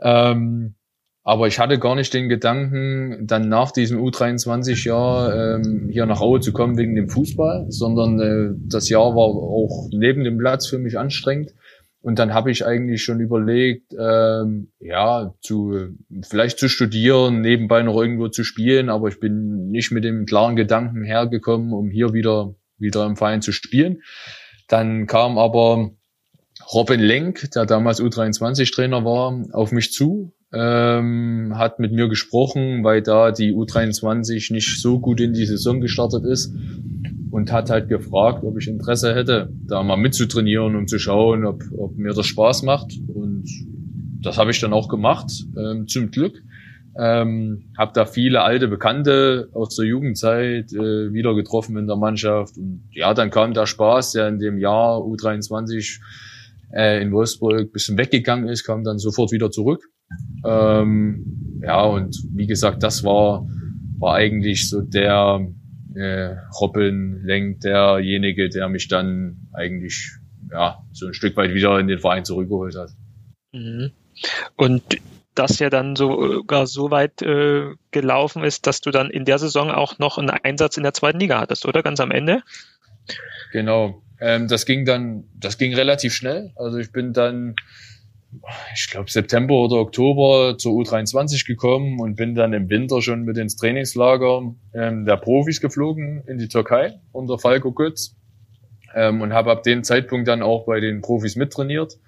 [0.00, 0.76] Ähm,
[1.24, 6.40] aber ich hatte gar nicht den Gedanken, dann nach diesem U23-Jahr ähm, hier nach Aue
[6.40, 10.78] zu kommen wegen dem Fußball, sondern äh, das Jahr war auch neben dem Platz für
[10.78, 11.54] mich anstrengend.
[12.02, 18.00] Und dann habe ich eigentlich schon überlegt, ähm, ja, zu vielleicht zu studieren, nebenbei noch
[18.00, 22.56] irgendwo zu spielen, aber ich bin nicht mit dem klaren Gedanken hergekommen, um hier wieder
[22.76, 24.02] wieder im Verein zu spielen.
[24.68, 25.92] Dann kam aber
[26.72, 33.00] Robin Lenk, der damals U23-Trainer war, auf mich zu, ähm, hat mit mir gesprochen, weil
[33.00, 36.52] da die U23 nicht so gut in die Saison gestartet ist
[37.32, 41.64] und hat halt gefragt, ob ich Interesse hätte, da mal mitzutrainieren und zu schauen, ob,
[41.78, 42.92] ob mir das Spaß macht.
[43.08, 43.46] Und
[44.20, 46.42] das habe ich dann auch gemacht, ähm, zum Glück.
[46.94, 52.58] Ähm, habe da viele alte Bekannte aus der Jugendzeit äh, wieder getroffen in der Mannschaft.
[52.58, 56.00] Und ja, dann kam der Spaß, der in dem Jahr U23
[56.74, 59.88] äh, in Wolfsburg bisschen weggegangen ist, kam dann sofort wieder zurück.
[60.44, 63.48] Ähm, ja, und wie gesagt, das war,
[63.98, 65.40] war eigentlich so der
[65.96, 70.12] äh, Robin lenkt derjenige, der mich dann eigentlich
[70.50, 72.90] ja so ein Stück weit wieder in den Verein zurückgeholt hat.
[73.52, 73.92] Mhm.
[74.56, 74.82] Und
[75.34, 79.70] das ja dann sogar so weit äh, gelaufen ist, dass du dann in der Saison
[79.70, 81.82] auch noch einen Einsatz in der zweiten Liga hattest, oder?
[81.82, 82.42] Ganz am Ende?
[83.52, 84.02] Genau.
[84.20, 86.52] Ähm, das ging dann, das ging relativ schnell.
[86.56, 87.54] Also ich bin dann,
[88.74, 93.36] ich glaube September oder Oktober zur U23 gekommen und bin dann im Winter schon mit
[93.36, 98.16] ins Trainingslager ähm, der Profis geflogen in die Türkei unter Falco Götz
[98.94, 101.98] ähm, und habe ab dem Zeitpunkt dann auch bei den Profis mittrainiert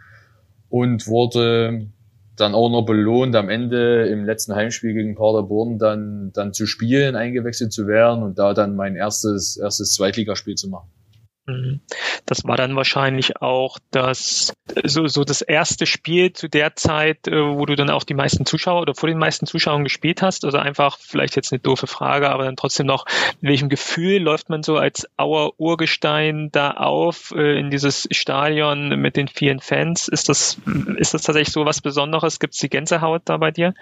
[0.71, 1.89] und wurde
[2.37, 7.15] dann auch noch belohnt, am Ende im letzten Heimspiel gegen Paderborn dann, dann zu spielen,
[7.15, 10.91] eingewechselt zu werden und da dann mein erstes, erstes Zweitligaspiel zu machen.
[11.47, 11.81] Mhm.
[12.25, 17.33] Das war dann wahrscheinlich auch das so, so das erste Spiel zu der Zeit, äh,
[17.33, 20.47] wo du dann auch die meisten Zuschauer oder vor den meisten Zuschauern gespielt hast.
[20.47, 23.05] Also einfach vielleicht jetzt eine doofe Frage, aber dann trotzdem noch,
[23.43, 29.01] in welchem Gefühl läuft man so als Auer Urgestein da auf äh, in dieses Stadion
[29.01, 30.09] mit den vielen Fans?
[30.09, 30.59] Ist das
[30.97, 32.41] ist das tatsächlich so was Besonderes?
[32.41, 33.75] Gibt es die Gänsehaut da bei dir?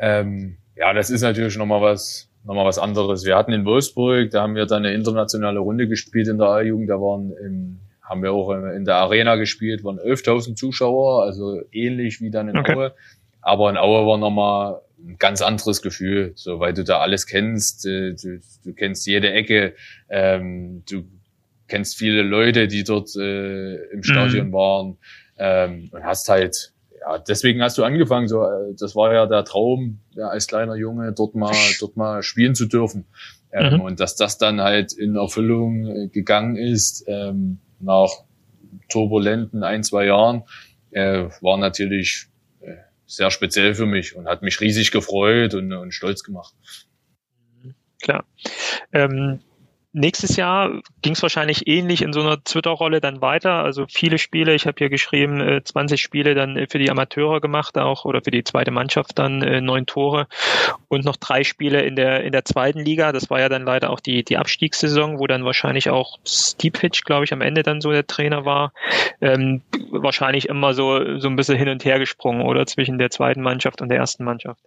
[0.00, 3.26] Ähm, ja, das ist natürlich nochmal was nochmal was anderes.
[3.26, 6.88] Wir hatten in Wolfsburg, da haben wir dann eine internationale Runde gespielt in der A-Jugend,
[6.88, 12.22] da waren im, haben wir auch in der Arena gespielt, waren 11.000 Zuschauer, also ähnlich
[12.22, 12.74] wie dann in okay.
[12.74, 12.94] Aue.
[13.42, 17.86] Aber in Aue war nochmal ein ganz anderes Gefühl, so weil du da alles kennst,
[17.86, 19.74] äh, du, du kennst jede Ecke,
[20.08, 21.04] ähm, du
[21.68, 24.52] kennst viele Leute, die dort äh, im Stadion mhm.
[24.54, 24.96] waren
[25.36, 28.28] ähm, und hast halt ja, deswegen hast du angefangen.
[28.28, 32.22] So, äh, das war ja der Traum, ja, als kleiner Junge dort mal, dort mal
[32.22, 33.06] spielen zu dürfen.
[33.52, 33.80] Ähm, mhm.
[33.80, 38.10] Und dass das dann halt in Erfüllung äh, gegangen ist ähm, nach
[38.88, 40.44] turbulenten ein zwei Jahren,
[40.90, 42.26] äh, war natürlich
[42.60, 46.54] äh, sehr speziell für mich und hat mich riesig gefreut und, und stolz gemacht.
[48.00, 48.24] Klar.
[48.92, 49.40] Ähm,
[49.98, 53.64] Nächstes Jahr ging es wahrscheinlich ähnlich in so einer Twitter-Rolle dann weiter.
[53.64, 57.40] Also viele Spiele, ich habe hier geschrieben, 20 äh, Spiele dann äh, für die Amateure
[57.40, 60.28] gemacht auch oder für die zweite Mannschaft dann äh, neun Tore
[60.86, 63.10] und noch drei Spiele in der in der zweiten Liga.
[63.10, 67.02] Das war ja dann leider auch die die Abstiegssaison, wo dann wahrscheinlich auch Steve Hitch,
[67.04, 68.72] glaube ich, am Ende dann so der Trainer war.
[69.20, 73.42] Ähm, wahrscheinlich immer so so ein bisschen hin und her gesprungen oder zwischen der zweiten
[73.42, 74.60] Mannschaft und der ersten Mannschaft.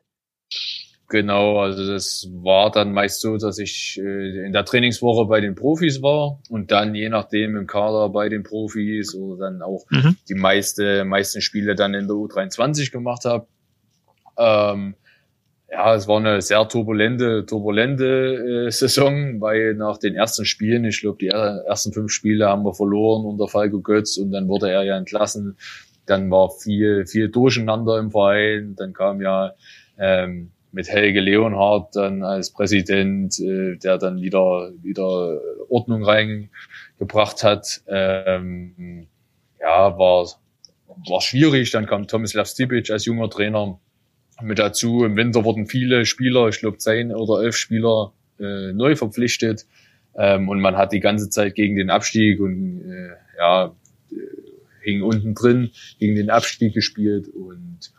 [1.12, 5.56] Genau, also das war dann meist so, dass ich äh, in der Trainingswoche bei den
[5.56, 10.16] Profis war und dann je nachdem im Kader bei den Profis oder dann auch mhm.
[10.30, 13.46] die meiste, meisten Spiele dann in der U23 gemacht habe.
[14.38, 14.96] Ähm,
[15.70, 21.02] ja, es war eine sehr turbulente, turbulente äh, Saison, weil nach den ersten Spielen, ich
[21.02, 24.84] glaube, die ersten fünf Spiele haben wir verloren unter Falco Götz und dann wurde er
[24.84, 25.58] ja entlassen.
[26.06, 28.76] Dann war viel, viel Durcheinander im Verein.
[28.78, 29.56] Dann kam ja
[30.00, 37.82] ähm, mit Helge Leonhardt dann als Präsident, äh, der dann wieder wieder Ordnung reingebracht hat.
[37.88, 39.08] Ähm,
[39.60, 40.28] ja, war
[41.08, 41.72] war schwierig.
[41.72, 43.80] Dann kam Tomislav Stipic als junger Trainer
[44.42, 45.04] mit dazu.
[45.04, 49.66] Im Winter wurden viele Spieler, ich glaube zehn oder elf Spieler äh, neu verpflichtet.
[50.16, 53.76] Ähm, und man hat die ganze Zeit gegen den Abstieg und äh, ja,
[54.12, 54.16] äh,
[54.82, 57.94] hing unten drin gegen den Abstieg gespielt und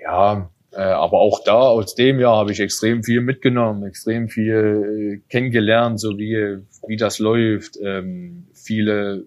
[0.00, 5.30] ja, aber auch da, aus dem Jahr, habe ich extrem viel mitgenommen, extrem viel äh,
[5.30, 7.78] kennengelernt, so wie, wie das läuft.
[7.82, 9.24] Ähm, viele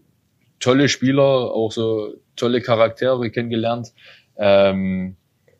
[0.59, 3.93] tolle Spieler, auch so tolle Charaktere kennengelernt.
[4.37, 5.15] Ähm,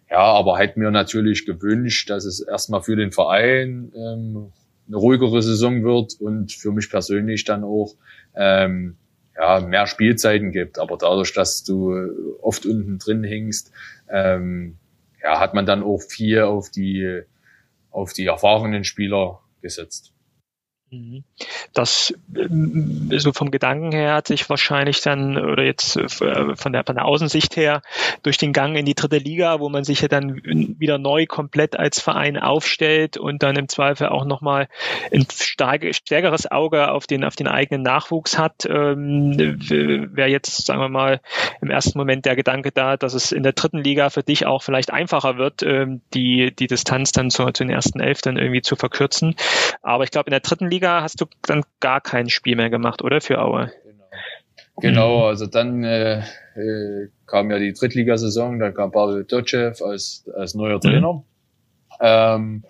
[0.10, 4.52] ja, aber hätte mir natürlich gewünscht, dass es erstmal für den Verein ähm,
[4.88, 7.95] eine ruhigere Saison wird und für mich persönlich dann auch
[8.36, 8.97] ähm,
[9.36, 10.80] ja, mehr Spielzeiten gibt.
[10.80, 11.95] Aber dadurch, dass du
[12.41, 13.71] oft unten drin hängst,
[14.12, 14.78] ähm,
[15.23, 17.21] ja, hat man dann auch viel auf die,
[17.91, 20.13] auf die erfahrenen Spieler gesetzt.
[20.91, 21.23] Mhm.
[21.73, 26.84] Das äh, so vom Gedanken her hat sich wahrscheinlich dann oder jetzt äh, von der
[26.84, 27.82] von der Außensicht her
[28.23, 31.78] durch den Gang in die dritte Liga, wo man sich ja dann wieder neu komplett
[31.78, 34.67] als Verein aufstellt und dann im Zweifel auch nochmal
[35.13, 40.82] ein starke, stärkeres Auge auf den auf den eigenen Nachwuchs hat, ähm, wäre jetzt sagen
[40.82, 41.21] wir mal
[41.62, 44.63] im ersten Moment der Gedanke da, dass es in der dritten Liga für dich auch
[44.63, 48.63] vielleicht einfacher wird, ähm, die die Distanz dann zu, zu den ersten elf dann irgendwie
[48.63, 49.36] zu verkürzen.
[49.84, 52.70] Aber ich glaube in der dritten Liga Liga hast du dann gar kein Spiel mehr
[52.70, 53.70] gemacht, oder für Aue?
[54.78, 56.20] Genau, also dann äh,
[56.56, 60.82] äh, kam ja die Drittligasaison, dann kam Pavel Dotschew als, als neuer mhm.
[60.82, 61.13] Trainer.
[61.13, 61.24] Mhm.
[62.00, 62.63] Ähm,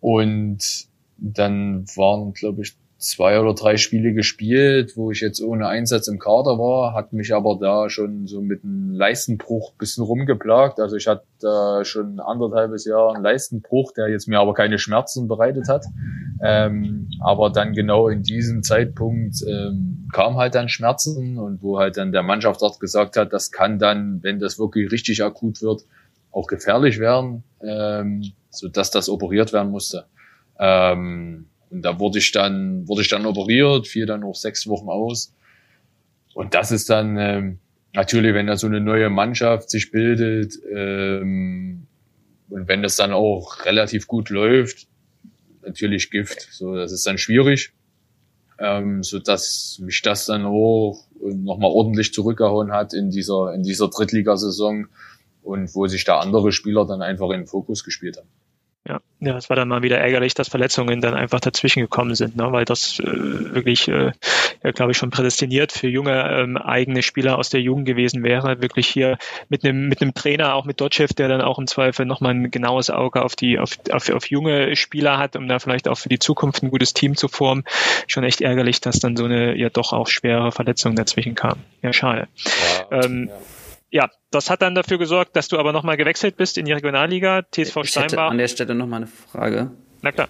[0.00, 6.06] und dann waren, glaube ich, zwei oder drei Spiele gespielt, wo ich jetzt ohne Einsatz
[6.06, 10.78] im Kader war, hat mich aber da schon so mit einem Leistenbruch bisschen rumgeplagt.
[10.78, 15.28] Also ich hatte da schon anderthalbes Jahr einen Leistenbruch, der jetzt mir aber keine Schmerzen
[15.28, 15.86] bereitet hat.
[16.42, 21.96] Ähm, aber dann genau in diesem Zeitpunkt ähm, kam halt dann Schmerzen und wo halt
[21.96, 25.84] dann der Mannschaftsarzt gesagt hat, das kann dann, wenn das wirklich richtig akut wird,
[26.32, 30.04] auch gefährlich werden, ähm, so dass das operiert werden musste.
[30.58, 34.88] Ähm, Und da wurde ich dann, wurde ich dann operiert, fiel dann noch sechs Wochen
[34.88, 35.32] aus.
[36.34, 37.58] Und das ist dann ähm,
[37.92, 41.86] natürlich, wenn da so eine neue Mannschaft sich bildet ähm,
[42.48, 44.88] und wenn das dann auch relativ gut läuft,
[45.62, 46.48] natürlich Gift.
[46.52, 47.72] So, das ist dann schwierig,
[48.58, 53.88] ähm, so dass mich das dann auch nochmal ordentlich zurückgehauen hat in dieser in dieser
[53.88, 54.88] Drittligasaison
[55.42, 58.28] und wo sich da andere Spieler dann einfach in den Fokus gespielt haben.
[58.88, 62.36] Ja, ja, es war dann mal wieder ärgerlich, dass Verletzungen dann einfach dazwischen gekommen sind,
[62.36, 62.50] ne?
[62.50, 64.12] weil das äh, wirklich, äh,
[64.64, 68.62] ja, glaube ich, schon prädestiniert für junge ähm, eigene Spieler aus der Jugend gewesen wäre.
[68.62, 69.18] Wirklich hier
[69.50, 72.50] mit einem mit einem Trainer, auch mit Dotchev, der dann auch im Zweifel nochmal ein
[72.50, 76.08] genaues Auge auf die auf, auf, auf junge Spieler hat, um da vielleicht auch für
[76.08, 77.64] die Zukunft ein gutes Team zu formen.
[78.06, 81.58] Schon echt ärgerlich, dass dann so eine ja doch auch schwere Verletzung dazwischen kam.
[81.82, 82.28] Ja, schade.
[82.90, 83.59] Ja, ähm, ja
[83.90, 87.42] ja, das hat dann dafür gesorgt, dass du aber nochmal gewechselt bist in die Regionalliga,
[87.42, 88.02] TSV ich Steinbach.
[88.02, 89.70] Hätte an der Stelle nochmal eine Frage.
[90.02, 90.28] Na klar.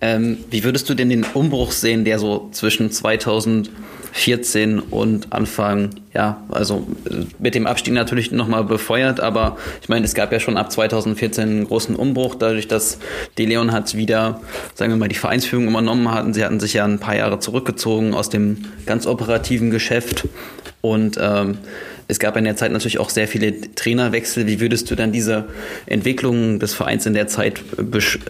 [0.00, 6.40] Ähm, wie würdest du denn den Umbruch sehen, der so zwischen 2014 und Anfang, ja,
[6.50, 10.56] also äh, mit dem Abstieg natürlich nochmal befeuert, aber ich meine, es gab ja schon
[10.56, 13.00] ab 2014 einen großen Umbruch, dadurch, dass
[13.38, 14.40] die Leon hat wieder,
[14.74, 16.32] sagen wir mal, die Vereinsführung übernommen hatten.
[16.32, 20.28] Sie hatten sich ja ein paar Jahre zurückgezogen aus dem ganz operativen Geschäft
[20.80, 21.58] und ähm,
[22.08, 24.46] es gab in der Zeit natürlich auch sehr viele Trainerwechsel.
[24.46, 25.44] Wie würdest du dann diese
[25.86, 27.62] Entwicklung des Vereins in der Zeit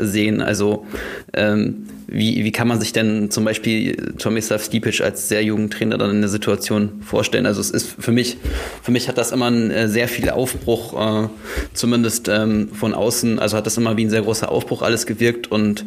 [0.00, 0.42] sehen?
[0.42, 0.84] Also
[1.32, 5.98] ähm, wie, wie kann man sich denn zum Beispiel Tomislav Stipic als sehr jungen Trainer
[5.98, 7.44] dann in der Situation vorstellen?
[7.44, 8.38] Also es ist für mich,
[8.82, 10.94] für mich hat das immer einen äh, sehr viel Aufbruch,
[11.24, 11.28] äh,
[11.74, 15.52] zumindest ähm, von außen, also hat das immer wie ein sehr großer Aufbruch alles gewirkt
[15.52, 15.84] und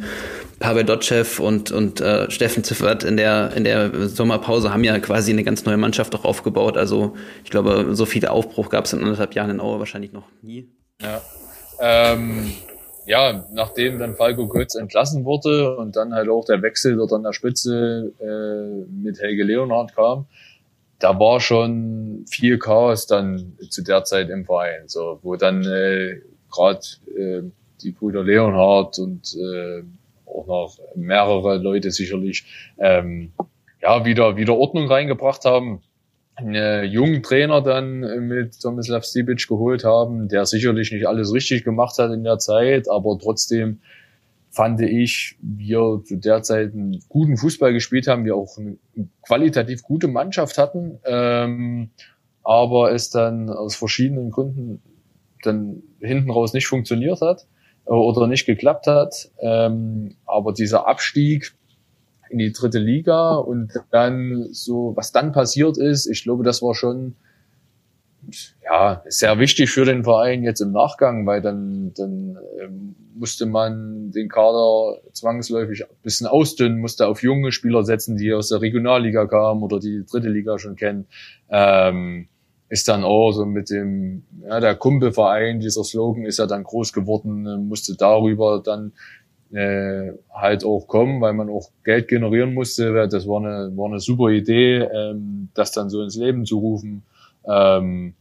[0.60, 5.32] Pavel Dotschew und, und äh, Steffen Ziffert in der, in der Sommerpause haben ja quasi
[5.32, 6.78] eine ganz neue Mannschaft auch aufgebaut.
[6.78, 10.28] Also ich glaube, so viel Aufbruch gab es in anderthalb Jahren in Aue wahrscheinlich noch
[10.44, 10.70] nie.
[11.02, 11.20] Ja,
[11.80, 12.52] ähm,
[13.06, 17.24] ja nachdem dann Falco Götz entlassen wurde und dann halt auch der Wechsel dort an
[17.24, 20.26] der Spitze äh, mit Helge Leonhardt kam,
[21.00, 26.22] da war schon viel Chaos dann zu der Zeit im Verein, so wo dann äh,
[26.52, 26.82] gerade
[27.16, 27.42] äh,
[27.82, 29.84] die Brüder Leonhardt und äh,
[30.26, 32.46] auch noch mehrere Leute sicherlich
[32.78, 33.34] ähm,
[33.82, 35.82] ja wieder wieder Ordnung reingebracht haben
[36.36, 41.98] einen jungen Trainer dann mit Tomislav Stibic geholt haben, der sicherlich nicht alles richtig gemacht
[41.98, 43.80] hat in der Zeit, aber trotzdem
[44.50, 48.78] fand ich, wir zu der Zeit einen guten Fußball gespielt haben, wir auch eine
[49.26, 51.92] qualitativ gute Mannschaft hatten, ähm,
[52.44, 54.82] aber es dann aus verschiedenen Gründen
[55.44, 57.48] dann hinten raus nicht funktioniert hat
[57.86, 59.32] oder nicht geklappt hat.
[59.40, 61.54] Ähm, aber dieser Abstieg
[62.32, 66.74] in die dritte Liga und dann so, was dann passiert ist, ich glaube, das war
[66.76, 67.16] schon
[68.64, 74.12] ja sehr wichtig für den Verein jetzt im Nachgang, weil dann dann ähm, musste man
[74.12, 79.26] den Kader zwangsläufig ein bisschen ausdünnen, musste auf junge Spieler setzen, die aus der Regionalliga
[79.26, 81.06] kamen oder die, die dritte Liga schon kennen.
[81.50, 82.28] Ähm,
[82.70, 86.94] ist dann auch so mit dem, ja, der Kumpelverein, dieser Slogan ist ja dann groß
[86.94, 88.94] geworden, musste darüber dann
[89.54, 93.08] äh, halt auch kommen, weil man auch Geld generieren musste.
[93.08, 97.04] Das war eine, war eine super Idee, ähm, das dann so ins Leben zu rufen.
[97.46, 98.14] Ähm,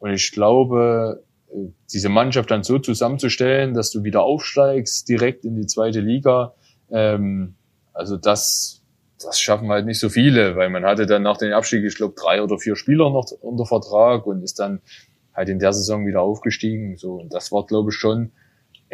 [0.00, 5.56] und ich glaube, äh, diese Mannschaft dann so zusammenzustellen, dass du wieder aufsteigst, direkt in
[5.56, 6.54] die zweite Liga,
[6.90, 7.54] ähm,
[7.92, 8.84] also das
[9.24, 12.14] das schaffen halt nicht so viele, weil man hatte dann nach dem Abstieg, ich glaube,
[12.14, 14.80] drei oder vier Spieler noch unter Vertrag und ist dann
[15.32, 16.96] halt in der Saison wieder aufgestiegen.
[16.96, 18.32] So, und das war, glaube ich, schon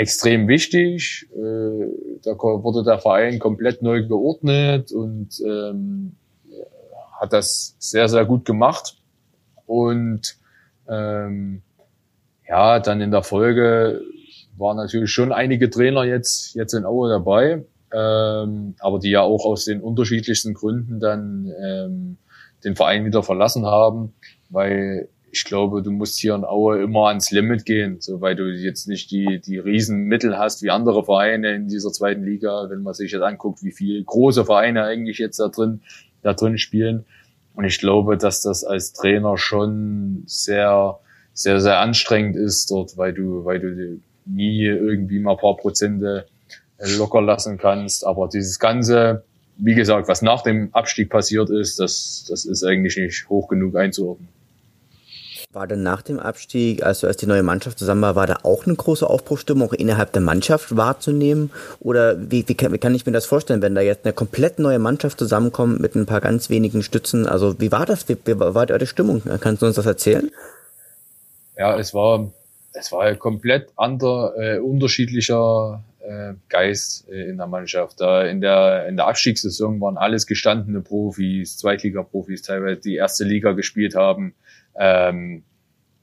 [0.01, 1.29] extrem wichtig.
[1.35, 6.17] Äh, da wurde der Verein komplett neu geordnet und ähm,
[7.21, 8.97] hat das sehr, sehr gut gemacht.
[9.67, 10.37] Und
[10.89, 11.63] ähm,
[12.49, 14.01] ja, dann in der Folge
[14.57, 19.45] waren natürlich schon einige Trainer jetzt, jetzt in Aue dabei ähm, aber die ja auch
[19.45, 22.17] aus den unterschiedlichsten Gründen dann ähm,
[22.65, 24.13] den Verein wieder verlassen haben,
[24.49, 28.51] weil ich glaube, du musst hier in Aue immer ans Limit gehen, so weil du
[28.51, 32.95] jetzt nicht die die Riesenmittel hast wie andere Vereine in dieser zweiten Liga, wenn man
[32.95, 35.83] sich jetzt anguckt, wie viele große Vereine eigentlich jetzt da drin
[36.23, 37.05] da drin spielen.
[37.55, 40.99] Und ich glaube, dass das als Trainer schon sehr
[41.33, 46.27] sehr sehr anstrengend ist dort, weil du weil du nie irgendwie mal paar Prozente
[46.99, 48.07] locker lassen kannst.
[48.07, 49.25] Aber dieses Ganze,
[49.57, 53.77] wie gesagt, was nach dem Abstieg passiert ist, das, das ist eigentlich nicht hoch genug
[53.77, 54.29] einzuordnen.
[55.53, 58.67] War denn nach dem Abstieg, also als die neue Mannschaft zusammen war, war da auch
[58.67, 61.51] eine große Aufbruchstimmung auch innerhalb der Mannschaft wahrzunehmen?
[61.81, 64.61] Oder wie, wie, kann, wie kann ich mir das vorstellen, wenn da jetzt eine komplett
[64.61, 67.27] neue Mannschaft zusammenkommt mit ein paar ganz wenigen Stützen?
[67.27, 68.09] Also wie war das?
[68.09, 69.23] Wie, wie war die Stimmung?
[69.41, 70.31] Kannst du uns das erzählen?
[71.59, 72.31] Ja, es war,
[72.73, 78.01] es war komplett ander, äh, unterschiedlicher äh, Geist äh, in der Mannschaft.
[78.01, 83.51] Da in der in der Abstiegssaison waren alles gestandene Profis, Zweitliga-Profis, teilweise die erste Liga
[83.51, 84.33] gespielt haben,
[84.79, 85.43] ähm,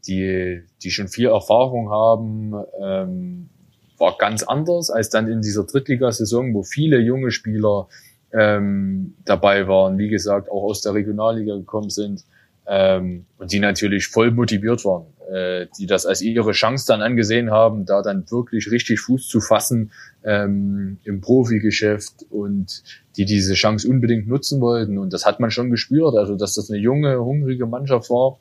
[0.08, 2.54] die die schon viel Erfahrung haben.
[2.82, 3.50] Ähm,
[3.98, 7.88] war ganz anders als dann in dieser Drittligasaison, wo viele junge Spieler
[8.32, 12.24] ähm, dabei waren, wie gesagt, auch aus der Regionalliga gekommen sind
[12.68, 17.52] ähm, und die natürlich voll motiviert waren, äh, die das als ihre Chance dann angesehen
[17.52, 19.92] haben, da dann wirklich richtig Fuß zu fassen
[20.24, 22.84] ähm, im Profigeschäft und
[23.16, 24.98] die diese Chance unbedingt nutzen wollten.
[24.98, 28.40] Und das hat man schon gespürt, also dass das eine junge, hungrige Mannschaft war,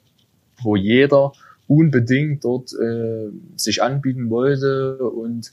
[0.62, 1.32] wo jeder
[1.68, 5.52] unbedingt dort äh, sich anbieten wollte und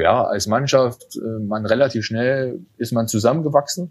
[0.00, 3.90] ja, als Mannschaft, äh, man relativ schnell ist man zusammengewachsen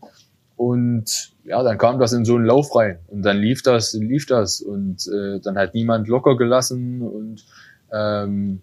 [0.55, 4.26] und ja, dann kam das in so einen Lauf rein und dann lief das, lief
[4.26, 7.45] das und äh, dann hat niemand locker gelassen und
[7.91, 8.61] ähm,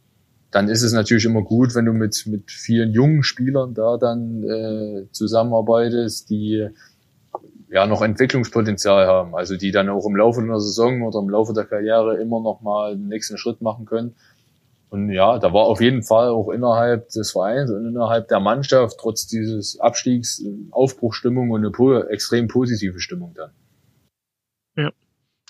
[0.51, 4.43] dann ist es natürlich immer gut, wenn du mit mit vielen jungen Spielern da dann
[4.43, 6.69] äh, zusammenarbeitest, die
[7.69, 11.53] ja noch Entwicklungspotenzial haben, also die dann auch im Laufe einer Saison oder im Laufe
[11.53, 14.15] der Karriere immer noch mal den nächsten Schritt machen können.
[14.89, 18.97] Und ja, da war auf jeden Fall auch innerhalb des Vereins und innerhalb der Mannschaft
[19.01, 23.51] trotz dieses Abstiegs Aufbruchstimmung und eine extrem positive Stimmung dann.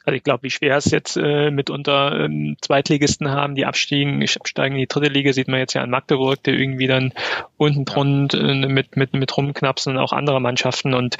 [0.06, 4.76] Also ich glaube, wie schwer es jetzt äh, mitunter ähm, Zweitligisten haben, die abstiegen, absteigen
[4.76, 7.12] in die dritte Liga, sieht man jetzt ja an Magdeburg, der irgendwie dann
[7.56, 10.94] unten drunter äh, mit, mit, mit rumknapsen und auch andere Mannschaften.
[10.94, 11.16] Und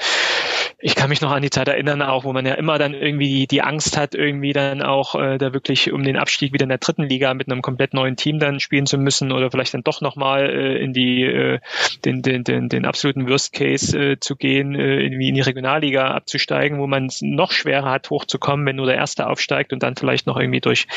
[0.79, 3.27] ich kann mich noch an die Zeit erinnern, auch wo man ja immer dann irgendwie
[3.27, 6.69] die, die Angst hat, irgendwie dann auch äh, da wirklich um den Abstieg wieder in
[6.69, 9.83] der dritten Liga mit einem komplett neuen Team dann spielen zu müssen oder vielleicht dann
[9.83, 11.59] doch nochmal äh, in die äh,
[12.05, 16.11] den, den, den, den absoluten Worst Case äh, zu gehen, äh, irgendwie in die Regionalliga
[16.11, 19.95] abzusteigen, wo man es noch schwerer hat, hochzukommen, wenn nur der Erste aufsteigt und dann
[19.95, 20.87] vielleicht noch irgendwie durch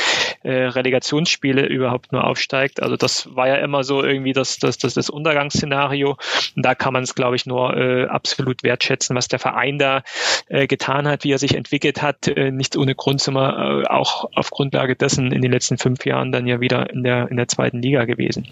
[0.43, 2.83] äh, Relegationsspiele überhaupt nur aufsteigt.
[2.83, 6.17] Also das war ja immer so irgendwie das, das, das, das Untergangsszenario.
[6.55, 10.03] Und da kann man es, glaube ich, nur äh, absolut wertschätzen, was der Verein da
[10.49, 12.29] äh, getan hat, wie er sich entwickelt hat.
[12.29, 16.07] Äh, nicht ohne Grund sind wir äh, auch auf Grundlage dessen in den letzten fünf
[16.07, 18.47] Jahren dann ja wieder in der, in der zweiten Liga gewesen.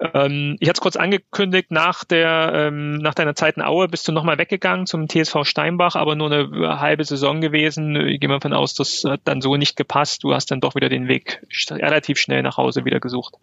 [0.00, 4.08] Ähm, ich hatte es kurz angekündigt, nach der ähm, nach deiner Zeit in Aue bist
[4.08, 7.94] du nochmal weggegangen zum TSV Steinbach, aber nur eine halbe Saison gewesen.
[7.96, 10.24] Ich gehe mal davon aus, das hat dann so nicht gepasst.
[10.24, 13.34] Du hast dann doch wieder den Weg relativ schnell nach Hause wieder gesucht.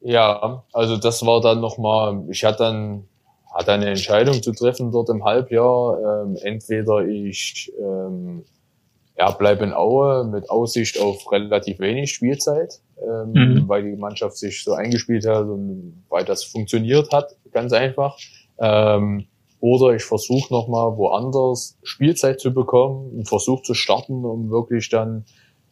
[0.00, 3.08] Ja, also das war dann nochmal, ich hatte dann
[3.54, 6.24] hatte eine Entscheidung zu treffen dort im Halbjahr.
[6.24, 8.44] Ähm, entweder ich ähm,
[9.16, 13.68] ja, bleib in Aue mit Aussicht auf relativ wenig Spielzeit, ähm, mhm.
[13.68, 18.16] weil die Mannschaft sich so eingespielt hat und weil das funktioniert hat, ganz einfach.
[18.58, 19.26] Ähm,
[19.60, 25.24] oder ich versuche nochmal woanders Spielzeit zu bekommen, einen Versuch zu starten, um wirklich dann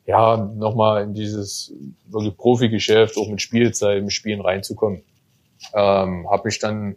[0.06, 1.74] ja nochmal in dieses
[2.06, 5.02] wirklich Profigeschäft auch mit Spielzeit, mit Spielen reinzukommen.
[5.74, 6.96] Ähm, habe mich dann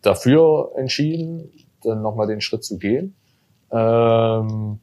[0.00, 1.50] dafür entschieden,
[1.82, 3.14] dann nochmal den Schritt zu gehen.
[3.70, 4.80] Ähm,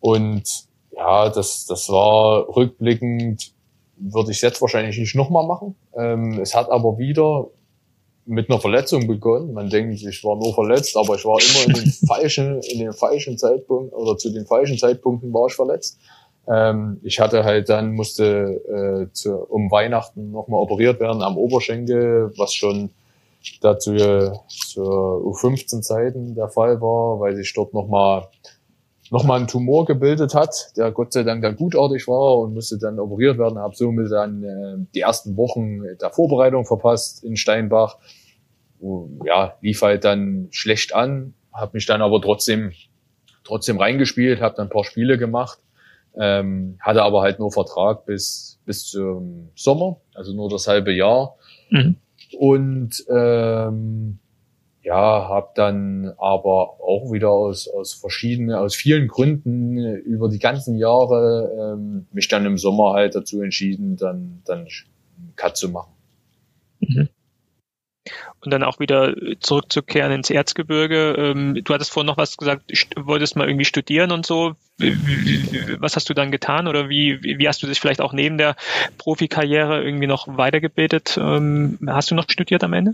[0.00, 3.52] und ja, das, das war rückblickend,
[3.96, 5.74] würde ich jetzt wahrscheinlich nicht nochmal machen.
[5.96, 7.48] Ähm, es hat aber wieder
[8.26, 9.54] mit einer Verletzung begonnen.
[9.54, 12.92] Man denkt, ich war nur verletzt, aber ich war immer in den falschen, in den
[12.92, 15.98] falschen Zeitpunkt oder zu den falschen Zeitpunkten war ich verletzt.
[16.46, 22.32] Ähm, ich hatte halt dann, musste äh, zu, um Weihnachten nochmal operiert werden am Oberschenkel,
[22.36, 22.90] was schon
[23.60, 28.28] dazu äh, zur U15-Zeiten der Fall war, weil sich dort nochmal
[29.10, 32.98] nochmal einen Tumor gebildet hat, der Gott sei Dank dann gutartig war und musste dann
[32.98, 37.98] operiert werden, habe somit dann äh, die ersten Wochen der Vorbereitung verpasst in Steinbach.
[39.24, 42.72] Ja, lief halt dann schlecht an, habe mich dann aber trotzdem
[43.44, 45.58] trotzdem reingespielt, habe dann ein paar Spiele gemacht,
[46.16, 51.36] ähm, hatte aber halt nur Vertrag bis bis zum Sommer, also nur das halbe Jahr.
[51.70, 51.96] Mhm.
[52.38, 54.18] Und ähm,
[54.88, 60.78] ja, habe dann aber auch wieder aus, aus verschiedenen, aus vielen Gründen über die ganzen
[60.78, 65.92] Jahre ähm, mich dann im Sommer halt dazu entschieden, dann, dann einen Cut zu machen.
[66.80, 67.10] Mhm.
[68.40, 71.16] Und dann auch wieder zurückzukehren ins Erzgebirge.
[71.18, 74.54] Ähm, du hattest vorhin noch was gesagt, wolltest mal irgendwie studieren und so.
[75.80, 78.56] Was hast du dann getan oder wie, wie hast du dich vielleicht auch neben der
[78.96, 81.18] Profikarriere irgendwie noch weitergebildet?
[81.20, 82.92] Ähm, hast du noch studiert am Ende?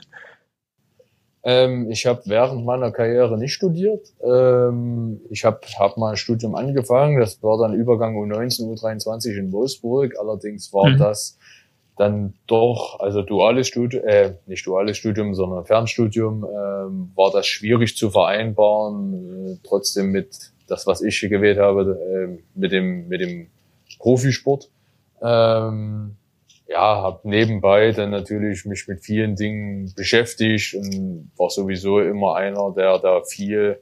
[1.45, 4.15] Ähm, ich habe während meiner Karriere nicht studiert.
[4.23, 7.21] Ähm, ich habe hab mal ein Studium angefangen.
[7.21, 10.15] Das war dann Übergang U19, U23 in Wolfsburg.
[10.19, 10.99] Allerdings war mhm.
[10.99, 11.39] das
[11.97, 17.97] dann doch, also duales Studium, äh, nicht duales Studium, sondern Fernstudium, ähm, war das schwierig
[17.97, 19.53] zu vereinbaren.
[19.53, 21.99] Äh, trotzdem mit das, was ich gewählt habe,
[22.33, 23.49] äh, mit dem mit dem
[23.99, 24.71] Profisport.
[25.23, 26.17] Ähm,
[26.67, 32.73] ja, habe nebenbei dann natürlich mich mit vielen Dingen beschäftigt und war sowieso immer einer,
[32.75, 33.81] der da viel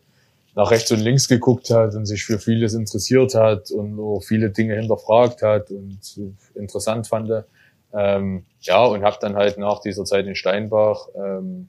[0.55, 4.51] nach rechts und links geguckt hat und sich für vieles interessiert hat und auch viele
[4.51, 5.99] Dinge hinterfragt hat und
[6.55, 7.45] interessant fand.
[7.95, 11.69] Ähm, ja, und habe dann halt nach dieser Zeit in Steinbach, ähm,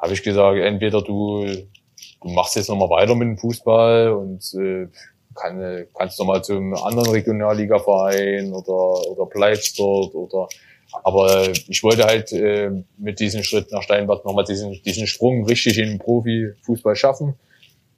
[0.00, 4.88] habe ich gesagt, entweder du, du machst jetzt nochmal weiter mit dem Fußball und äh,
[5.34, 10.48] kann, kannst nochmal zum anderen Regionalligaverein oder, oder bleibst dort oder
[11.04, 15.78] aber ich wollte halt äh, mit diesem Schritt nach Steinbach nochmal diesen, diesen Sprung richtig
[15.78, 17.34] in den Profifußball schaffen.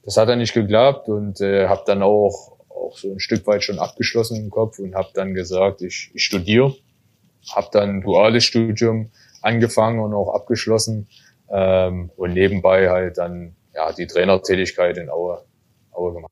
[0.04, 3.62] Das hat dann nicht geklappt und äh, habe dann auch, auch so ein Stück weit
[3.62, 6.74] schon abgeschlossen im Kopf und habe dann gesagt, ich, ich studiere.
[7.50, 9.10] Habe dann duales Studium
[9.40, 11.08] angefangen und auch abgeschlossen
[11.50, 15.44] ähm, und nebenbei halt dann ja die Trainertätigkeit in Aue,
[15.92, 16.31] Aue gemacht.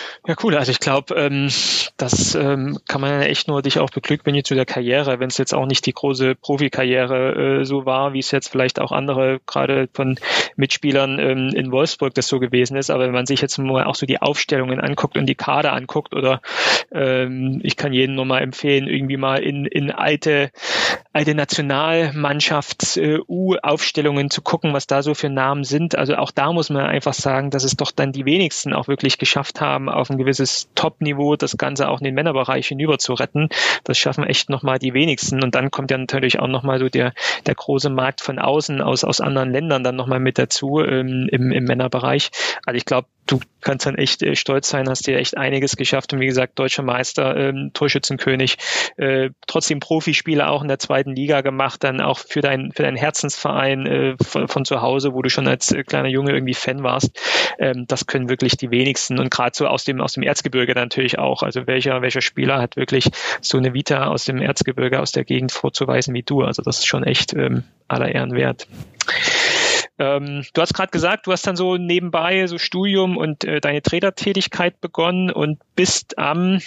[0.27, 0.55] Ja, cool.
[0.55, 1.49] Also ich glaube, ähm,
[1.97, 5.51] das ähm, kann man echt nur dich auch beglückwünschen zu der Karriere, wenn es jetzt
[5.51, 9.89] auch nicht die große Profikarriere äh, so war, wie es jetzt vielleicht auch andere, gerade
[9.91, 10.19] von
[10.57, 12.91] Mitspielern ähm, in Wolfsburg das so gewesen ist.
[12.91, 16.13] Aber wenn man sich jetzt mal auch so die Aufstellungen anguckt und die Kader anguckt
[16.13, 16.39] oder
[16.91, 20.51] ähm, ich kann jedem nur mal empfehlen, irgendwie mal in, in alte,
[21.13, 25.97] alte Nationalmannschafts-U-Aufstellungen äh, zu gucken, was da so für Namen sind.
[25.97, 29.17] Also auch da muss man einfach sagen, dass es doch dann die wenigsten auch wirklich
[29.17, 33.49] geschafft haben, auf ein gewisses Top-Niveau das Ganze auch in den Männerbereich hinüber zu retten.
[33.83, 35.43] Das schaffen echt nochmal die wenigsten.
[35.43, 37.13] Und dann kommt ja natürlich auch nochmal so der,
[37.45, 41.51] der große Markt von außen aus, aus anderen Ländern dann nochmal mit dazu ähm, im,
[41.51, 42.31] im Männerbereich.
[42.65, 46.13] Also ich glaube, du kannst dann echt äh, stolz sein, hast dir echt einiges geschafft
[46.13, 48.57] und wie gesagt, deutscher Meister, ähm, Torschützenkönig,
[48.97, 52.97] äh, trotzdem Profispieler auch in der zweiten Liga gemacht, dann auch für dein für deinen
[52.97, 56.83] Herzensverein äh, von, von zu Hause, wo du schon als äh, kleiner Junge irgendwie Fan
[56.83, 57.19] warst.
[57.59, 61.19] Ähm, das können wirklich die wenigsten und gerade so aus dem aus dem Erzgebirge natürlich
[61.19, 61.43] auch.
[61.43, 63.09] Also welcher welcher Spieler hat wirklich
[63.39, 66.41] so eine Vita aus dem Erzgebirge aus der Gegend vorzuweisen wie du?
[66.41, 68.67] Also das ist schon echt ähm, aller Ehren wert.
[69.99, 73.81] Ähm, du hast gerade gesagt, du hast dann so nebenbei so Studium und äh, deine
[73.81, 76.59] Trainertätigkeit begonnen und bist am,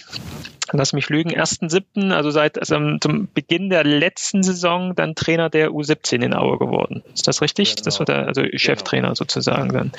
[0.73, 5.71] lass mich lügen, 1.7., also seit also zum Beginn der letzten Saison dann Trainer der
[5.71, 7.03] U17 in Aue geworden.
[7.13, 7.77] Ist das richtig?
[7.77, 7.85] Genau.
[7.85, 8.59] Das war der, also genau.
[8.59, 9.15] Cheftrainer genau.
[9.15, 9.93] sozusagen dann.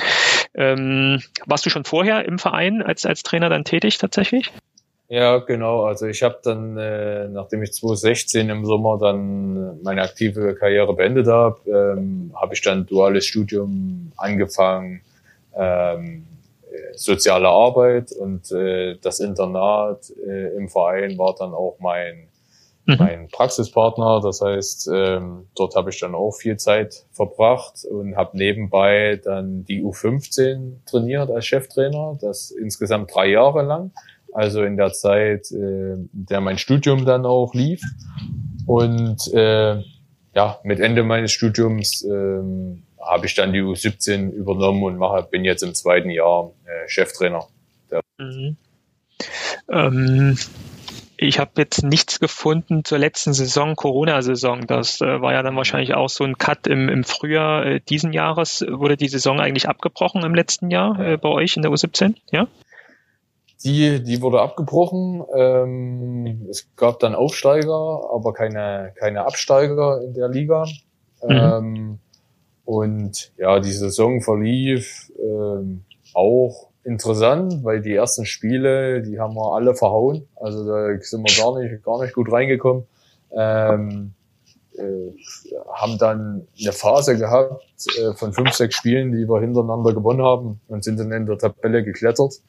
[0.53, 4.51] Ähm, warst du schon vorher im Verein als, als Trainer dann tätig tatsächlich?
[5.07, 5.83] Ja, genau.
[5.83, 11.27] Also ich habe dann, äh, nachdem ich 2016 im Sommer dann meine aktive Karriere beendet
[11.27, 15.01] habe, ähm, habe ich dann duales Studium angefangen,
[15.55, 16.25] ähm,
[16.95, 22.27] soziale Arbeit und äh, das Internat äh, im Verein war dann auch mein
[22.85, 22.95] mhm.
[22.97, 24.21] mein Praxispartner.
[24.21, 29.65] Das heißt, ähm, dort habe ich dann auch viel Zeit verbracht und habe nebenbei dann
[29.65, 32.17] die U15 trainiert als Cheftrainer.
[32.19, 33.91] Das insgesamt drei Jahre lang
[34.35, 37.81] also in der Zeit, äh, der mein Studium dann auch lief.
[38.65, 39.81] Und äh,
[40.33, 42.41] ja, mit Ende meines Studiums äh,
[43.01, 47.47] habe ich dann die U17 übernommen und mache, bin jetzt im zweiten Jahr äh, Cheftrainer.
[48.17, 48.57] Mhm.
[49.69, 50.37] Ähm,
[51.17, 54.67] ich habe jetzt nichts gefunden zur letzten Saison, Corona-Saison.
[54.67, 58.11] Das äh, war ja dann wahrscheinlich auch so ein Cut im, im Frühjahr äh, diesen
[58.11, 58.65] Jahres.
[58.67, 62.15] Wurde die Saison eigentlich abgebrochen im letzten Jahr äh, bei euch in der U17?
[62.31, 62.47] Ja?
[63.65, 65.23] Die, die wurde abgebrochen.
[65.35, 70.65] Ähm, es gab dann Aufsteiger, aber keine, keine Absteiger in der Liga.
[71.23, 71.31] Mhm.
[71.31, 71.99] Ähm,
[72.63, 79.55] und ja, die Saison verlief ähm, auch interessant, weil die ersten Spiele, die haben wir
[79.55, 80.27] alle verhauen.
[80.35, 82.85] Also da sind wir gar nicht, gar nicht gut reingekommen.
[83.35, 84.13] Ähm,
[84.77, 85.11] äh,
[85.73, 87.63] haben dann eine Phase gehabt
[87.97, 91.39] äh, von fünf, sechs Spielen, die wir hintereinander gewonnen haben und sind dann in der
[91.39, 92.41] Tabelle geklettert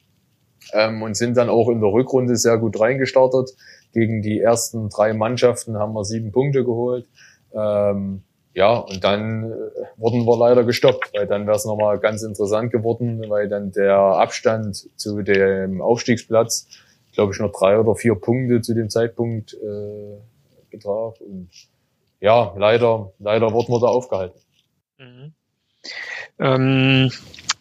[0.72, 3.50] ähm, und sind dann auch in der Rückrunde sehr gut reingestartet.
[3.92, 7.06] Gegen die ersten drei Mannschaften haben wir sieben Punkte geholt.
[7.54, 8.22] Ähm,
[8.56, 9.54] ja, und dann äh,
[9.96, 13.98] wurden wir leider gestoppt, weil dann wäre es nochmal ganz interessant geworden, weil dann der
[13.98, 16.66] Abstand zu dem Aufstiegsplatz,
[17.12, 20.16] glaube ich, noch drei oder vier Punkte zu dem Zeitpunkt äh,
[20.70, 21.20] betraf.
[21.20, 21.50] Und
[22.20, 24.40] ja, leider, leider wurden wir da aufgehalten.
[24.98, 25.34] Mhm.
[26.38, 27.10] Ähm,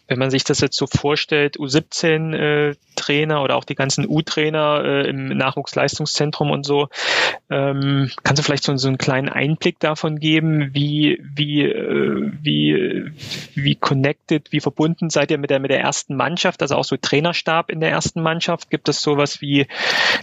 [0.08, 4.82] wenn man sich das jetzt so vorstellt, U17 äh, Trainer oder auch die ganzen U-Trainer
[4.84, 6.88] äh, im Nachwuchsleistungszentrum und so,
[7.50, 13.04] ähm, kannst du vielleicht so, so einen kleinen Einblick davon geben, wie wie äh, wie
[13.54, 16.96] wie connected, wie verbunden seid ihr mit der mit der ersten Mannschaft, also auch so
[16.96, 18.70] Trainerstab in der ersten Mannschaft?
[18.70, 19.66] Gibt es sowas wie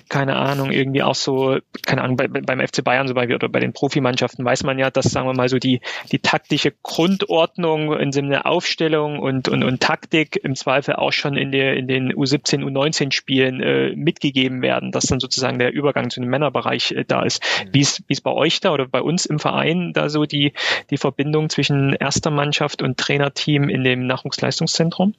[0.09, 3.59] keine Ahnung irgendwie auch so keine Ahnung bei, beim FC Bayern so bei oder bei
[3.59, 8.11] den Profimannschaften weiß man ja, dass sagen wir mal so die die taktische Grundordnung in
[8.11, 12.62] Sinne Aufstellung und und und Taktik im Zweifel auch schon in, der, in den U17,
[12.63, 17.23] U19 Spielen äh, mitgegeben werden, dass dann sozusagen der Übergang zu dem Männerbereich äh, da
[17.23, 17.43] ist.
[17.71, 20.53] Wie ist, wie ist bei euch da oder bei uns im Verein da so die,
[20.89, 25.13] die Verbindung zwischen erster Mannschaft und Trainerteam in dem Nachwuchsleistungszentrum?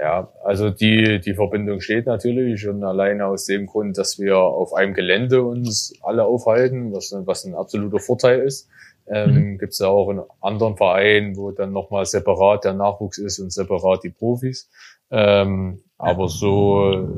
[0.00, 4.72] Ja, also die, die Verbindung steht natürlich schon alleine aus dem Grund, dass wir auf
[4.72, 8.68] einem Gelände uns alle aufhalten, was, was ein absoluter Vorteil ist.
[9.08, 9.58] Ähm, mhm.
[9.58, 13.52] Gibt es ja auch in anderen Vereinen, wo dann nochmal separat der Nachwuchs ist und
[13.52, 14.70] separat die Profis.
[15.10, 17.08] Ähm, aber so,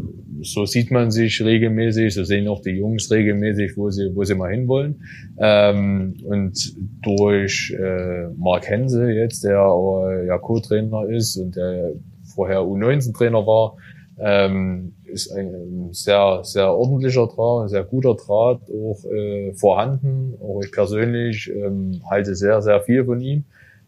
[0.41, 4.35] so sieht man sich regelmäßig, so sehen auch die Jungs regelmäßig, wo sie, wo sie
[4.35, 5.03] mal hinwollen.
[5.39, 11.93] Ähm, und durch äh, Mark Hense jetzt, der äh, ja Co-Trainer ist und der
[12.35, 13.77] vorher U19-Trainer war,
[14.19, 20.35] ähm, ist ein sehr, sehr ordentlicher Draht, ein sehr guter Draht auch äh, vorhanden.
[20.41, 23.45] Auch ich persönlich ähm, halte sehr, sehr viel von ihm.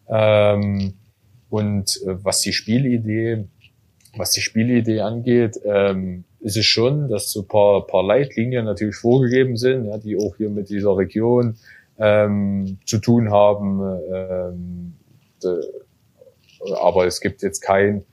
[0.09, 0.95] Ähm,
[1.49, 3.45] und äh, was die Spielidee,
[4.17, 9.57] was die Spielidee angeht, ähm, ist es schon, dass so paar, paar Leitlinien natürlich vorgegeben
[9.57, 11.57] sind, ja, die auch hier mit dieser Region
[11.99, 13.81] ähm, zu tun haben.
[14.13, 14.95] Ähm,
[15.43, 15.61] de,
[16.81, 18.05] aber es gibt jetzt kein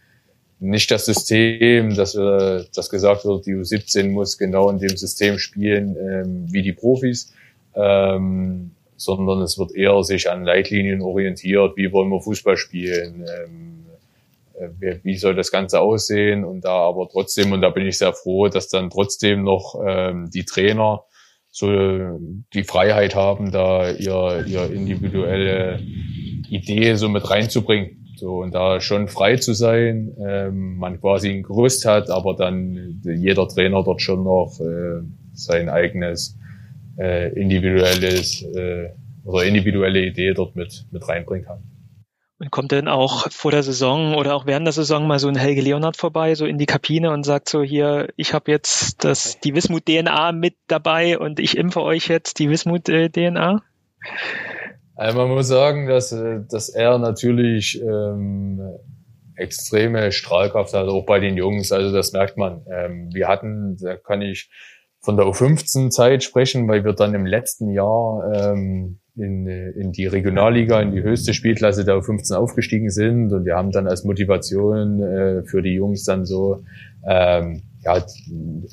[0.60, 5.40] nicht das System, dass, äh, dass gesagt wird, die U17 muss genau in dem System
[5.40, 7.34] spielen ähm, wie die Profis,
[7.76, 13.26] ähm, sondern es wird eher sich an Leitlinien orientiert, wie wollen wir Fußball spielen, ähm,
[13.26, 13.79] äh,
[15.04, 18.48] wie soll das Ganze aussehen und da aber trotzdem, und da bin ich sehr froh,
[18.48, 21.04] dass dann trotzdem noch ähm, die Trainer
[21.52, 22.20] so
[22.54, 25.80] die Freiheit haben, da ihr, ihr individuelle
[26.50, 27.96] Idee so mit reinzubringen.
[28.18, 33.02] So, und da schon frei zu sein, ähm, man quasi ein Gerüst hat, aber dann
[33.04, 36.38] jeder Trainer dort schon noch äh, sein eigenes
[36.98, 38.90] äh, individuelles äh,
[39.24, 41.64] oder individuelle Idee dort mit, mit reinbringen kann.
[42.40, 45.36] Und kommt denn auch vor der Saison oder auch während der Saison mal so ein
[45.36, 49.42] Helge Leonard vorbei, so in die Kabine und sagt so hier, ich habe jetzt das
[49.42, 53.62] die Wismut DNA mit dabei und ich impfe euch jetzt die Wismut DNA?
[54.96, 58.62] Also man muss sagen, dass, äh, dass er natürlich ähm,
[59.36, 61.72] extreme Strahlkraft hat, auch bei den Jungs.
[61.72, 62.66] Also das merkt man.
[62.70, 64.50] Ähm, wir hatten, da kann ich
[65.02, 70.82] von der U15-Zeit sprechen, weil wir dann im letzten Jahr ähm, in, in die Regionalliga,
[70.82, 75.44] in die höchste Spielklasse der U15 aufgestiegen sind und wir haben dann als Motivation äh,
[75.44, 76.64] für die Jungs dann so
[77.06, 78.04] ähm, ja,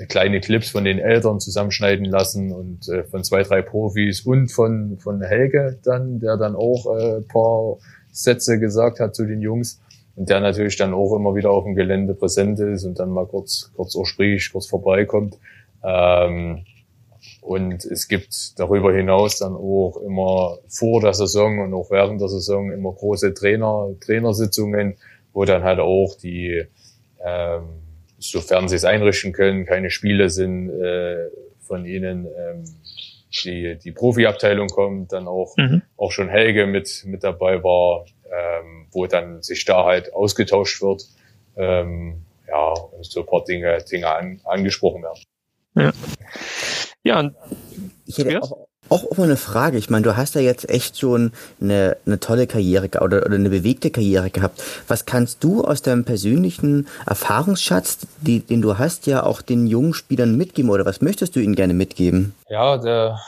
[0.08, 4.98] kleine Clips von den Eltern zusammenschneiden lassen und äh, von zwei, drei Profis und von,
[4.98, 7.76] von Helge dann, der dann auch äh, paar
[8.10, 9.80] Sätze gesagt hat zu den Jungs
[10.16, 13.26] und der natürlich dann auch immer wieder auf dem Gelände präsent ist und dann mal
[13.26, 15.36] kurz, kurz auch spricht, kurz vorbeikommt.
[15.84, 16.64] Ähm,
[17.46, 22.28] und es gibt darüber hinaus dann auch immer vor der Saison und auch während der
[22.28, 24.96] Saison immer große Trainer, Trainersitzungen,
[25.32, 26.66] wo dann halt auch die
[27.24, 27.82] ähm,
[28.18, 31.28] sofern sie es einrichten können, keine Spiele sind äh,
[31.60, 32.64] von ihnen, ähm,
[33.44, 35.82] die, die Profiabteilung kommt, dann auch, mhm.
[35.96, 41.04] auch schon Helge mit, mit dabei war, ähm, wo dann sich da halt ausgetauscht wird,
[41.56, 45.20] ähm, ja, und so ein paar Dinge, Dinge an, angesprochen werden.
[45.76, 45.92] Ja.
[47.04, 47.34] Ja, und
[48.06, 49.78] ich hätte auch, auch immer eine Frage.
[49.78, 53.50] Ich meine, du hast ja jetzt echt schon eine, eine tolle Karriere oder, oder eine
[53.50, 54.62] bewegte Karriere gehabt.
[54.88, 59.94] Was kannst du aus deinem persönlichen Erfahrungsschatz, die, den du hast, ja auch den jungen
[59.94, 62.34] Spielern mitgeben oder was möchtest du ihnen gerne mitgeben?
[62.48, 63.18] Ja, der,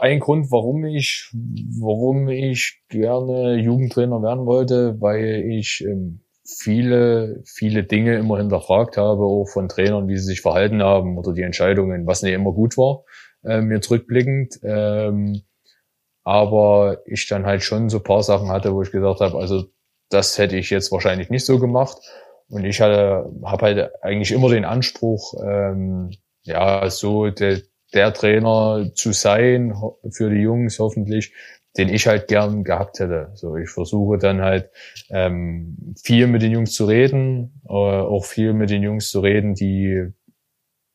[0.00, 7.84] ein Grund, warum ich, warum ich gerne Jugendtrainer werden wollte, weil ich ähm, viele, viele
[7.84, 12.06] Dinge immer hinterfragt habe, auch von Trainern, wie sie sich verhalten haben oder die Entscheidungen,
[12.06, 13.04] was nicht immer gut war
[13.44, 14.58] äh, mir zurückblickend.
[14.62, 15.42] Ähm,
[16.24, 19.64] aber ich dann halt schon so paar Sachen hatte, wo ich gesagt habe, also
[20.08, 21.98] das hätte ich jetzt wahrscheinlich nicht so gemacht.
[22.48, 26.10] Und ich hatte, habe halt eigentlich immer den Anspruch, ähm,
[26.42, 27.60] ja, so der,
[27.92, 29.74] der Trainer zu sein
[30.10, 31.32] für die Jungs hoffentlich,
[31.76, 33.30] den ich halt gern gehabt hätte.
[33.34, 34.70] So, ich versuche dann halt
[35.10, 39.54] ähm, viel mit den Jungs zu reden, äh, auch viel mit den Jungs zu reden,
[39.54, 40.06] die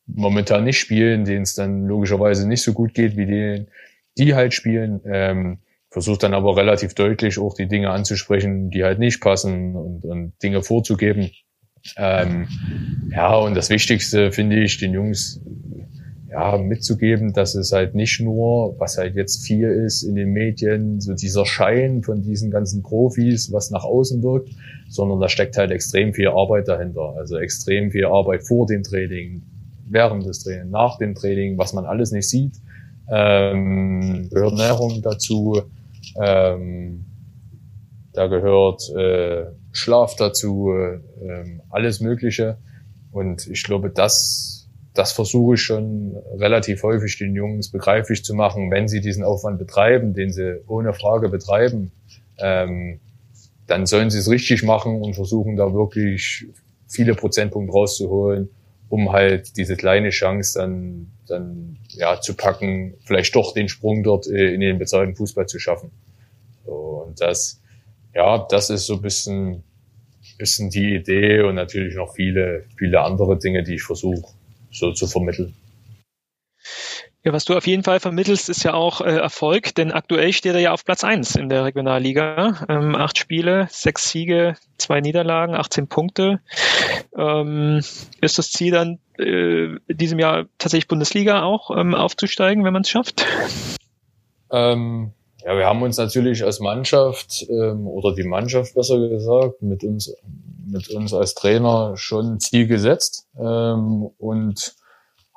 [0.06, 3.68] momentan nicht spielen, denen es dann logischerweise nicht so gut geht, wie denen,
[4.18, 5.02] die halt spielen.
[5.06, 5.60] Ähm,
[5.92, 10.34] versucht dann aber relativ deutlich auch die Dinge anzusprechen, die halt nicht passen und, und
[10.42, 11.32] Dinge vorzugeben.
[11.98, 12.48] Ähm,
[13.12, 15.42] ja, und das Wichtigste finde ich, den Jungs
[16.30, 21.02] ja, mitzugeben, dass es halt nicht nur, was halt jetzt viel ist in den Medien,
[21.02, 24.50] so dieser Schein von diesen ganzen Profis, was nach außen wirkt,
[24.90, 27.16] sondern da steckt halt extrem viel Arbeit dahinter.
[27.18, 29.42] Also extrem viel Arbeit vor dem Training,
[29.88, 32.54] während des Trainings, nach dem Training, was man alles nicht sieht.
[33.12, 35.64] Ähm, gehört Ernährung dazu.
[36.22, 37.06] Ähm,
[38.14, 42.58] da gehört äh, Schlaf dazu, äh, alles Mögliche.
[43.12, 44.59] Und ich glaube, das,
[45.00, 49.58] das versuche ich schon relativ häufig den Jungs begreiflich zu machen, wenn sie diesen Aufwand
[49.58, 51.94] betreiben, den sie ohne Frage betreiben,
[52.38, 53.00] ähm,
[53.66, 56.48] dann sollen sie es richtig machen und versuchen da wirklich
[56.90, 58.50] viele Prozentpunkte rauszuholen,
[58.90, 64.28] um halt diese kleine Chance dann, dann ja, zu packen, vielleicht doch den Sprung dort
[64.28, 65.92] äh, in den bezahlten Fußball zu schaffen.
[66.66, 67.62] Und das,
[68.14, 69.64] ja, das ist so ein bisschen,
[70.38, 74.38] bisschen die Idee und natürlich noch viele, viele andere Dinge, die ich versuche
[74.72, 75.56] so zu vermitteln.
[77.26, 80.54] Ja, was du auf jeden Fall vermittelst, ist ja auch äh, Erfolg, denn aktuell steht
[80.54, 82.66] er ja auf Platz eins in der Regionalliga.
[82.70, 86.40] Ähm, acht Spiele, sechs Siege, zwei Niederlagen, 18 Punkte.
[87.18, 87.82] Ähm,
[88.22, 92.84] ist das Ziel dann äh, in diesem Jahr tatsächlich Bundesliga auch ähm, aufzusteigen, wenn man
[92.84, 93.26] es schafft?
[94.50, 95.12] Ähm,
[95.44, 100.16] ja, wir haben uns natürlich als Mannschaft ähm, oder die Mannschaft besser gesagt mit uns
[100.72, 104.76] mit uns als Trainer schon ein Ziel gesetzt ähm, und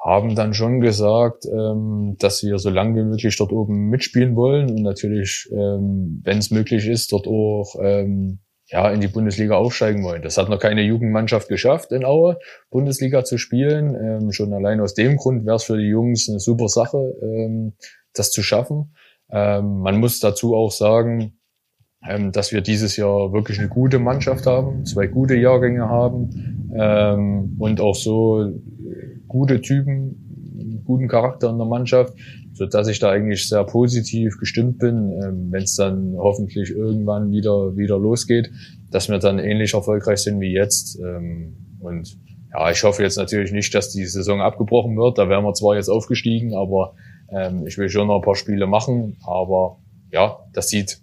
[0.02, 4.68] haben dann schon gesagt, ähm, dass wir so lange wie möglich dort oben mitspielen wollen
[4.70, 10.02] und natürlich, ähm, wenn es möglich ist, dort auch ähm, ja, in die Bundesliga aufsteigen
[10.02, 10.22] wollen.
[10.22, 12.38] Das hat noch keine Jugendmannschaft geschafft, in Aue
[12.70, 13.94] Bundesliga zu spielen.
[13.94, 17.74] Ähm, schon allein aus dem Grund wäre es für die Jungs eine super Sache, ähm,
[18.14, 18.96] das zu schaffen.
[19.30, 21.38] Ähm, man muss dazu auch sagen,
[22.08, 27.56] ähm, dass wir dieses Jahr wirklich eine gute Mannschaft haben, zwei gute Jahrgänge haben ähm,
[27.58, 28.52] und auch so
[29.28, 32.14] gute Typen, guten Charakter in der Mannschaft,
[32.52, 37.30] so dass ich da eigentlich sehr positiv gestimmt bin, ähm, wenn es dann hoffentlich irgendwann
[37.30, 38.50] wieder wieder losgeht,
[38.90, 40.98] dass wir dann ähnlich erfolgreich sind wie jetzt.
[41.00, 42.18] Ähm, und
[42.52, 45.18] ja, ich hoffe jetzt natürlich nicht, dass die Saison abgebrochen wird.
[45.18, 46.94] Da wären wir zwar jetzt aufgestiegen, aber
[47.30, 49.16] ähm, ich will schon noch ein paar Spiele machen.
[49.24, 49.78] Aber
[50.10, 51.01] ja, das sieht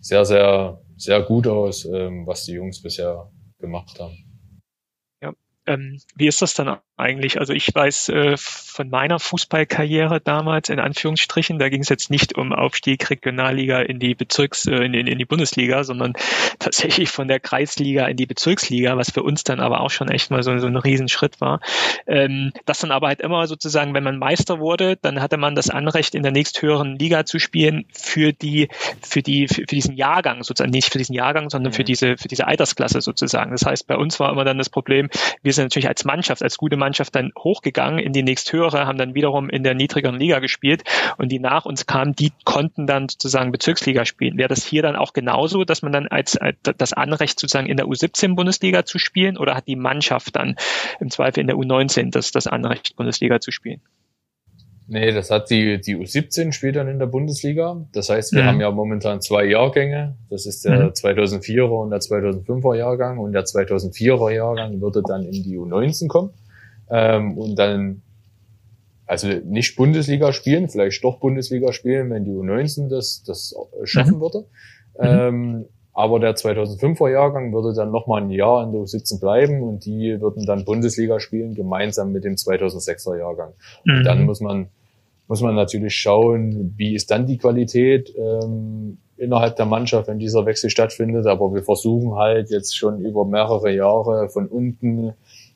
[0.00, 4.27] sehr, sehr, sehr gut aus, ähm, was die Jungs bisher gemacht haben.
[5.68, 7.38] Ähm, wie ist das dann eigentlich.
[7.38, 12.36] Also ich weiß äh, von meiner Fußballkarriere damals in Anführungsstrichen, da ging es jetzt nicht
[12.36, 16.14] um Aufstieg Regionalliga in die Bezirks, äh, in, in, in die Bundesliga, sondern
[16.58, 20.30] tatsächlich von der Kreisliga in die Bezirksliga, was für uns dann aber auch schon echt
[20.30, 21.60] mal so, so ein Riesenschritt war.
[22.06, 25.70] Ähm, das dann aber halt immer sozusagen, wenn man Meister wurde, dann hatte man das
[25.70, 28.68] Anrecht, in der nächsthöheren Liga zu spielen für die,
[29.02, 31.86] für die, für, für diesen Jahrgang sozusagen, nicht für diesen Jahrgang, sondern für mhm.
[31.86, 33.52] diese, für diese Altersklasse sozusagen.
[33.52, 35.10] Das heißt, bei uns war immer dann das Problem,
[35.42, 39.14] wir sind natürlich als Mannschaft, als gute Mannschaft dann hochgegangen in die nächsthöhere, haben dann
[39.14, 40.84] wiederum in der niedrigeren Liga gespielt
[41.18, 44.38] und die nach uns kamen, die konnten dann sozusagen Bezirksliga spielen.
[44.38, 47.76] Wäre das hier dann auch genauso, dass man dann als, als das Anrecht sozusagen in
[47.76, 50.56] der U17 Bundesliga zu spielen oder hat die Mannschaft dann
[51.00, 53.80] im Zweifel in der U19 das, das Anrecht Bundesliga zu spielen?
[54.90, 57.86] Nee, das hat die, die U17 spielt dann in der Bundesliga.
[57.92, 58.46] Das heißt, wir mhm.
[58.46, 60.16] haben ja momentan zwei Jahrgänge.
[60.30, 60.88] Das ist der mhm.
[60.92, 63.18] 2004er und der 2005er Jahrgang.
[63.18, 66.30] Und der 2004er Jahrgang würde dann in die U19 kommen
[66.90, 68.00] ähm, und dann
[69.06, 74.20] also nicht Bundesliga spielen, vielleicht doch Bundesliga spielen, wenn die U19 das, das schaffen mhm.
[74.20, 74.38] würde.
[74.98, 75.04] Mhm.
[75.04, 79.84] Ähm, aber der 2005er Jahrgang würde dann nochmal ein Jahr in der U17 bleiben und
[79.84, 83.52] die würden dann Bundesliga spielen, gemeinsam mit dem 2006er Jahrgang.
[83.84, 83.96] Mhm.
[83.96, 84.68] Und dann muss man,
[85.28, 90.46] muss man natürlich schauen, wie ist dann die Qualität ähm, innerhalb der Mannschaft, wenn dieser
[90.46, 91.26] Wechsel stattfindet.
[91.26, 95.12] Aber wir versuchen halt jetzt schon über mehrere Jahre von unten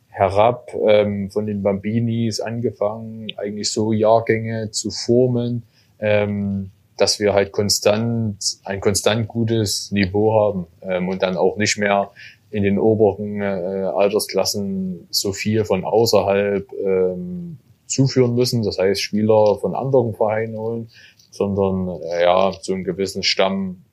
[0.09, 5.62] herab, ähm, von den Bambinis angefangen, eigentlich so Jahrgänge zu formen,
[5.99, 11.79] ähm, dass wir halt konstant, ein konstant gutes Niveau haben ähm, und dann auch nicht
[11.79, 12.11] mehr
[12.51, 17.57] in den oberen äh, Altersklassen so viel von außerhalb ähm,
[17.93, 20.90] zuführen müssen, das heißt Spieler von anderen Vereinen holen,
[21.30, 23.84] sondern äh, ja, so einen gewissen Stamm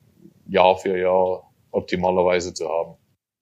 [0.48, 2.94] Jahr für Jahr optimalerweise zu haben.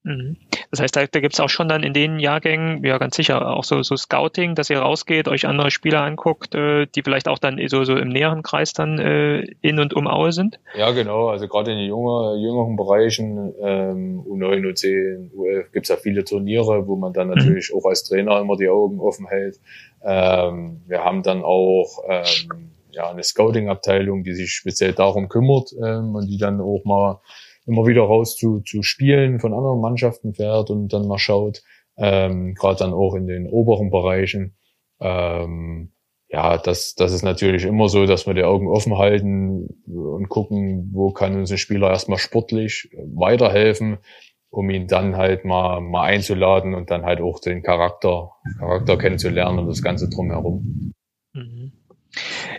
[0.04, 0.36] Mhm.
[0.70, 3.56] Das heißt, da, da gibt es auch schon dann in den Jahrgängen, ja ganz sicher,
[3.56, 7.38] auch so, so Scouting, dass ihr rausgeht, euch andere Spieler anguckt, äh, die vielleicht auch
[7.38, 10.60] dann so, so im näheren Kreis dann äh, in und um Aue sind?
[10.76, 11.28] Ja, genau.
[11.28, 16.24] Also gerade in den jüngeren, jüngeren Bereichen, ähm, U9, U10, U11, gibt es ja viele
[16.24, 17.34] Turniere, wo man dann mhm.
[17.34, 17.78] natürlich mhm.
[17.78, 19.58] auch als Trainer immer die Augen offen hält.
[20.04, 26.14] Ähm, wir haben dann auch ähm, ja, eine Scouting-Abteilung, die sich speziell darum kümmert ähm,
[26.14, 27.20] und die dann auch mal
[27.68, 31.62] immer wieder raus zu, zu Spielen von anderen Mannschaften fährt und dann mal schaut,
[31.96, 34.56] ähm, gerade dann auch in den oberen Bereichen.
[35.00, 35.92] Ähm,
[36.30, 40.90] ja, das, das ist natürlich immer so, dass wir die Augen offen halten und gucken,
[40.92, 43.98] wo kann uns ein Spieler erstmal sportlich weiterhelfen,
[44.50, 49.58] um ihn dann halt mal, mal einzuladen und dann halt auch den Charakter, Charakter kennenzulernen
[49.58, 50.92] und das Ganze drumherum.
[51.32, 51.67] Mhm.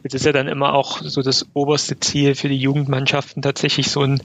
[0.03, 4.03] Jetzt ist ja dann immer auch so das oberste Ziel für die Jugendmannschaften tatsächlich so
[4.03, 4.21] ein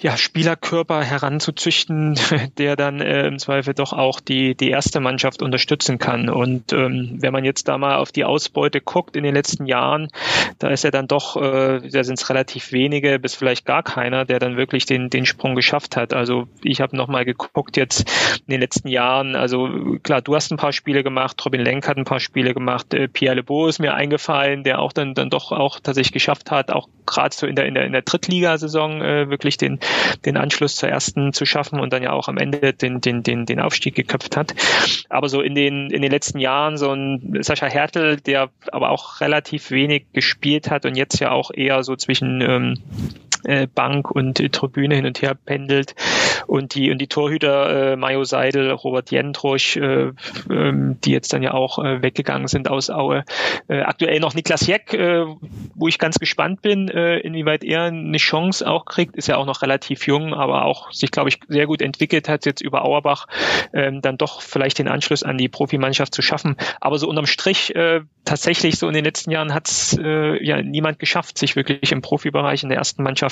[0.00, 2.18] ja, Spielerkörper heranzuzüchten,
[2.58, 6.28] der dann äh, im Zweifel doch auch die, die erste Mannschaft unterstützen kann.
[6.28, 10.08] Und ähm, wenn man jetzt da mal auf die Ausbeute guckt in den letzten Jahren,
[10.58, 14.24] da ist ja dann doch, äh, da sind es relativ wenige bis vielleicht gar keiner,
[14.24, 16.12] der dann wirklich den, den Sprung geschafft hat.
[16.12, 18.10] Also ich habe nochmal geguckt jetzt
[18.46, 21.96] in den letzten Jahren, also klar, du hast ein paar Spiele gemacht, Robin Lenk hat
[21.96, 25.52] ein paar Spiele gemacht, äh, Pierre Lebeau ist mir eingefallen, der auch dann, dann doch
[25.52, 29.30] auch tatsächlich geschafft hat, auch gerade so in der, in der, in der Drittligasaison äh,
[29.30, 29.80] wirklich den,
[30.24, 33.46] den Anschluss zur ersten zu schaffen und dann ja auch am Ende den, den, den,
[33.46, 34.54] den Aufstieg geköpft hat.
[35.08, 39.20] Aber so in den, in den letzten Jahren so ein Sascha Hertel, der aber auch
[39.20, 42.78] relativ wenig gespielt hat und jetzt ja auch eher so zwischen ähm,
[43.44, 45.94] äh, Bank und äh, Tribüne hin und her pendelt
[46.46, 50.12] und die und die Torhüter äh, Mayo Seidel, Robert Jendrosch, äh,
[50.50, 53.24] ähm, die jetzt dann ja auch äh, weggegangen sind aus Aue.
[53.68, 55.24] Äh, aktuell noch Niklas Jeck, äh,
[55.74, 59.46] wo ich ganz gespannt bin, äh, inwieweit er eine Chance auch kriegt, ist ja auch
[59.46, 63.26] noch relativ jung, aber auch sich, glaube ich, sehr gut entwickelt hat, jetzt über Auerbach
[63.72, 66.56] ähm, dann doch vielleicht den Anschluss an die Profimannschaft zu schaffen.
[66.80, 70.62] Aber so unterm Strich äh, tatsächlich so in den letzten Jahren hat es äh, ja
[70.62, 73.29] niemand geschafft, sich wirklich im Profibereich in der ersten Mannschaft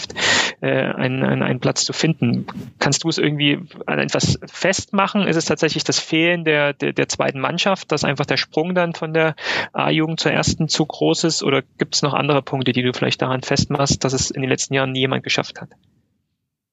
[0.61, 2.47] äh, einen, einen, einen Platz zu finden.
[2.79, 5.27] Kannst du es irgendwie an etwas festmachen?
[5.27, 8.95] Ist es tatsächlich das Fehlen der, der, der zweiten Mannschaft, dass einfach der Sprung dann
[8.95, 9.35] von der
[9.73, 11.43] A-Jugend zur ersten zu groß ist?
[11.43, 14.51] Oder gibt es noch andere Punkte, die du vielleicht daran festmachst, dass es in den
[14.51, 15.71] letzten Jahren nie jemand geschafft hat?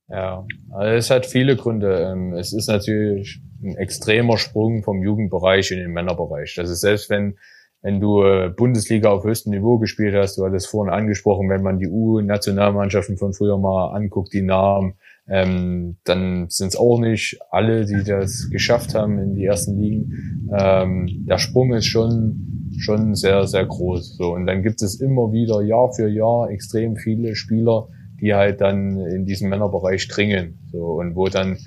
[0.08, 2.12] Ja, also es hat viele Gründe.
[2.12, 6.54] Ähm, es ist natürlich ein extremer Sprung vom Jugendbereich in den Männerbereich.
[6.56, 7.38] Das ist selbst wenn
[7.86, 11.78] wenn du äh, Bundesliga auf höchstem Niveau gespielt hast, du hattest vorhin angesprochen, wenn man
[11.78, 14.96] die U-Nationalmannschaften von früher mal anguckt, die Namen,
[15.30, 20.50] ähm, dann sind es auch nicht alle, die das geschafft haben in die ersten Ligen.
[20.58, 24.18] Ähm, der Sprung ist schon schon sehr sehr groß.
[24.18, 27.88] So und dann gibt es immer wieder Jahr für Jahr extrem viele Spieler,
[28.20, 30.58] die halt dann in diesem Männerbereich dringen.
[30.72, 31.60] So und wo dann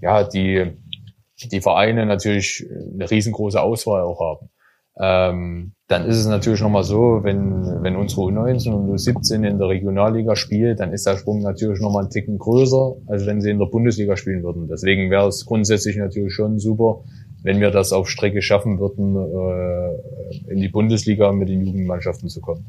[0.00, 0.72] ja die
[1.52, 4.48] die Vereine natürlich eine riesengroße Auswahl auch haben.
[4.98, 9.68] Ähm, dann ist es natürlich nochmal so, wenn, wenn unsere U19 und U17 in der
[9.68, 13.58] Regionalliga spielt, dann ist der Sprung natürlich nochmal einen Ticken größer, als wenn sie in
[13.58, 14.68] der Bundesliga spielen würden.
[14.68, 17.02] Deswegen wäre es grundsätzlich natürlich schon super,
[17.42, 22.40] wenn wir das auf Strecke schaffen würden, äh, in die Bundesliga mit den Jugendmannschaften zu
[22.40, 22.66] kommen.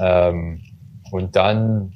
[0.00, 0.60] Ähm,
[1.10, 1.92] und dann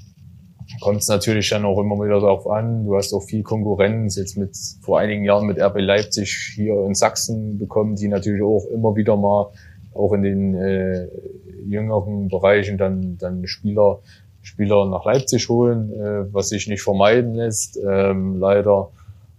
[0.80, 2.84] kommt es natürlich dann auch immer wieder darauf an.
[2.84, 6.94] Du hast auch viel Konkurrenz jetzt mit vor einigen Jahren mit RB Leipzig hier in
[6.94, 9.52] Sachsen bekommen, die natürlich auch immer wieder mal
[9.96, 11.08] auch in den äh,
[11.66, 14.00] jüngeren Bereichen dann dann Spieler
[14.42, 18.90] Spieler nach Leipzig holen, äh, was sich nicht vermeiden lässt, ähm, leider.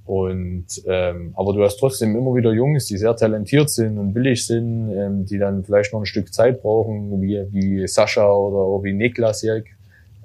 [0.06, 4.46] Und ähm, aber du hast trotzdem immer wieder Jungs, die sehr talentiert sind und willig
[4.46, 8.84] sind, ähm, die dann vielleicht noch ein Stück Zeit brauchen, wie wie Sascha oder auch
[8.84, 9.68] wie Niklas Jelk,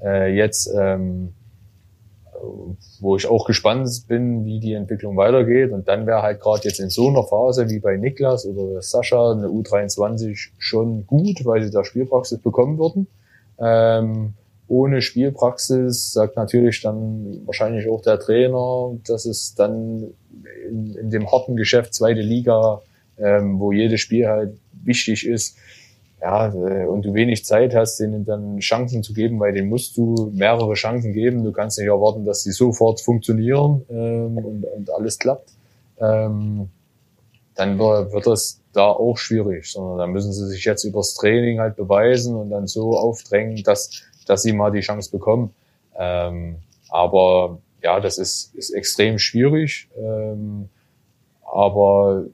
[0.02, 1.32] äh, jetzt, ähm,
[3.00, 5.72] wo ich auch gespannt bin, wie die Entwicklung weitergeht.
[5.72, 9.32] Und dann wäre halt gerade jetzt in so einer Phase wie bei Niklas oder Sascha
[9.32, 13.06] eine U23 schon gut, weil sie da Spielpraxis bekommen würden.
[13.58, 14.34] Ähm,
[14.68, 20.14] ohne Spielpraxis sagt natürlich dann wahrscheinlich auch der Trainer, dass es dann
[20.68, 22.80] in, in dem harten Geschäft zweite Liga,
[23.18, 25.56] ähm, wo jedes Spiel halt wichtig ist,
[26.22, 29.96] ja, äh, und du wenig Zeit hast, denen dann Chancen zu geben, weil denen musst
[29.96, 31.42] du mehrere Chancen geben.
[31.42, 35.50] Du kannst nicht erwarten, dass die sofort funktionieren ähm, und, und alles klappt.
[35.98, 36.68] Ähm,
[37.56, 41.76] dann wird das da auch schwierig, sondern dann müssen sie sich jetzt übers Training halt
[41.76, 43.90] beweisen und dann so aufdrängen, dass,
[44.26, 45.52] dass sie mal die Chance bekommen.
[45.98, 46.58] Ähm,
[46.88, 49.88] aber ja, das ist, ist extrem schwierig.
[49.98, 50.68] Ähm,
[51.44, 52.24] aber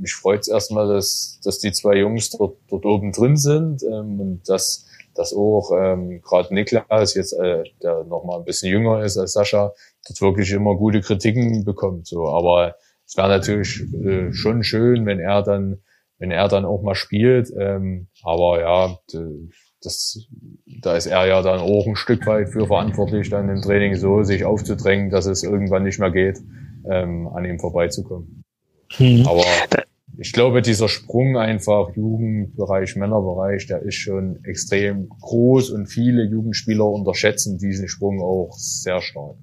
[0.00, 4.20] mich freut es erstmal, dass, dass die zwei Jungs dort, dort oben drin sind ähm,
[4.20, 9.02] und dass, dass auch ähm, gerade Niklas, jetzt äh, der noch mal ein bisschen jünger
[9.02, 9.72] ist als Sascha,
[10.08, 12.06] dort wirklich immer gute Kritiken bekommt.
[12.06, 12.76] So, aber
[13.06, 15.78] es wäre natürlich äh, schon schön, wenn er dann,
[16.18, 17.52] wenn er dann auch mal spielt.
[17.56, 18.98] Ähm, aber ja,
[19.82, 20.26] das,
[20.82, 24.22] da ist er ja dann auch ein Stück weit für verantwortlich, dann im Training so
[24.22, 26.40] sich aufzudrängen, dass es irgendwann nicht mehr geht,
[26.90, 28.45] ähm, an ihm vorbeizukommen.
[28.98, 29.26] Mhm.
[29.26, 29.44] Aber
[30.18, 36.86] ich glaube, dieser Sprung einfach Jugendbereich, Männerbereich, der ist schon extrem groß und viele Jugendspieler
[36.86, 39.36] unterschätzen diesen Sprung auch sehr stark.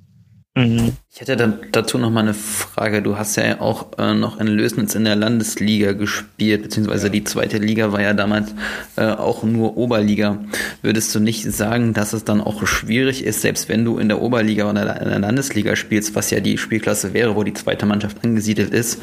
[0.55, 0.93] Mhm.
[1.11, 3.01] Ich hätte dann dazu noch mal eine Frage.
[3.01, 7.11] Du hast ja auch äh, noch in Lösnitz in der Landesliga gespielt, beziehungsweise ja.
[7.11, 8.53] die zweite Liga war ja damals
[8.95, 10.39] äh, auch nur Oberliga.
[10.83, 14.21] Würdest du nicht sagen, dass es dann auch schwierig ist, selbst wenn du in der
[14.21, 18.23] Oberliga oder in der Landesliga spielst, was ja die Spielklasse wäre, wo die zweite Mannschaft
[18.23, 19.01] angesiedelt ist?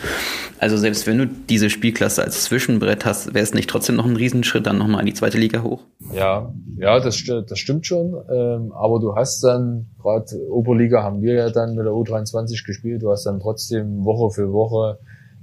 [0.59, 4.17] Also selbst wenn du diese Spielklasse als Zwischenbrett hast, wäre es nicht trotzdem noch ein
[4.17, 5.83] Riesenschritt, dann nochmal in die zweite Liga hoch?
[6.13, 8.15] Ja, ja, das, das stimmt schon.
[8.31, 13.03] Ähm, aber du hast dann gerade Oberliga haben wir ja dann mit der U23 gespielt.
[13.03, 14.99] Du hast dann trotzdem Woche für Woche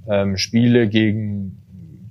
[0.08, 1.62] ähm, Spiele gegen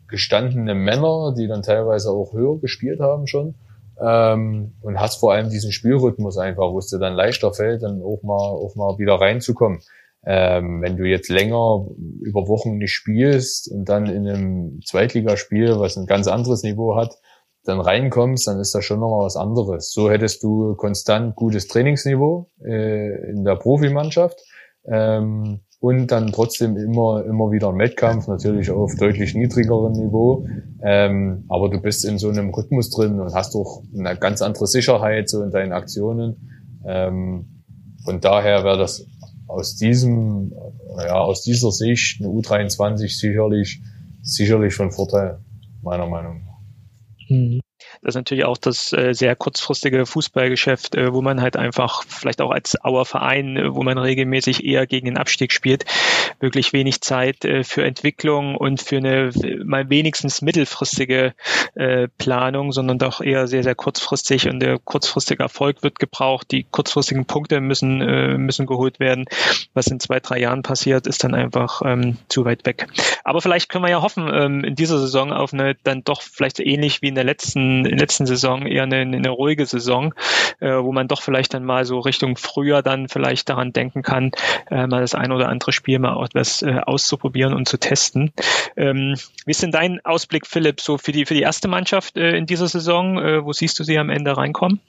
[0.08, 3.56] gestandene Männer, die dann teilweise auch höher gespielt haben schon.
[4.00, 8.02] Ähm, und hast vor allem diesen Spielrhythmus einfach, wo es dir dann leichter fällt, dann
[8.02, 9.80] auch mal, auch mal wieder reinzukommen.
[10.26, 11.86] Ähm, wenn du jetzt länger
[12.22, 17.16] über Wochen nicht spielst und dann in einem Zweitligaspiel, was ein ganz anderes Niveau hat,
[17.68, 19.92] dann reinkommst, dann ist das schon nochmal was anderes.
[19.92, 24.40] So hättest du konstant gutes Trainingsniveau äh, in der Profimannschaft
[24.86, 30.48] ähm, und dann trotzdem immer immer wieder ein Wettkampf, natürlich auf deutlich niedrigerem Niveau.
[30.82, 34.68] Ähm, aber du bist in so einem Rhythmus drin und hast doch eine ganz andere
[34.68, 36.80] Sicherheit so in deinen Aktionen.
[36.86, 37.64] Ähm,
[38.04, 39.06] von daher wäre das
[39.48, 40.54] aus diesem,
[40.98, 43.82] ja, aus dieser Sicht eine U23 sicherlich
[44.22, 45.40] sicherlich von Vorteil,
[45.82, 46.47] meiner Meinung
[47.30, 47.67] nach.
[48.08, 52.40] Das ist natürlich auch das äh, sehr kurzfristige Fußballgeschäft, äh, wo man halt einfach vielleicht
[52.40, 55.84] auch als Auerverein, äh, wo man regelmäßig eher gegen den Abstieg spielt,
[56.40, 59.32] wirklich wenig Zeit äh, für Entwicklung und für eine
[59.62, 61.34] mal wenigstens mittelfristige
[61.76, 66.50] äh, Planung, sondern doch eher sehr, sehr kurzfristig und der kurzfristige Erfolg wird gebraucht.
[66.52, 69.26] Die kurzfristigen Punkte müssen, äh, müssen geholt werden.
[69.74, 72.88] Was in zwei, drei Jahren passiert, ist dann einfach ähm, zu weit weg.
[73.26, 76.62] Aber vielleicht können wir ja hoffen, ähm, in dieser Saison auf eine dann doch vielleicht
[76.62, 80.14] ähnlich wie in der letzten, letzten Saison eher eine, eine ruhige Saison,
[80.60, 84.32] äh, wo man doch vielleicht dann mal so Richtung Frühjahr dann vielleicht daran denken kann,
[84.70, 88.32] äh, mal das ein oder andere Spiel mal auch etwas äh, auszuprobieren und zu testen.
[88.76, 92.38] Ähm, wie ist denn dein Ausblick, Philipp, so für die, für die erste Mannschaft äh,
[92.38, 93.18] in dieser Saison?
[93.18, 94.80] Äh, wo siehst du sie am Ende reinkommen?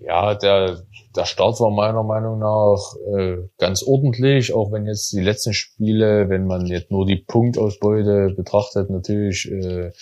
[0.00, 0.82] Ja, der
[1.16, 6.28] der Start war meiner Meinung nach äh, ganz ordentlich, auch wenn jetzt die letzten Spiele,
[6.28, 9.92] wenn man jetzt nur die Punktausbeute betrachtet, natürlich äh,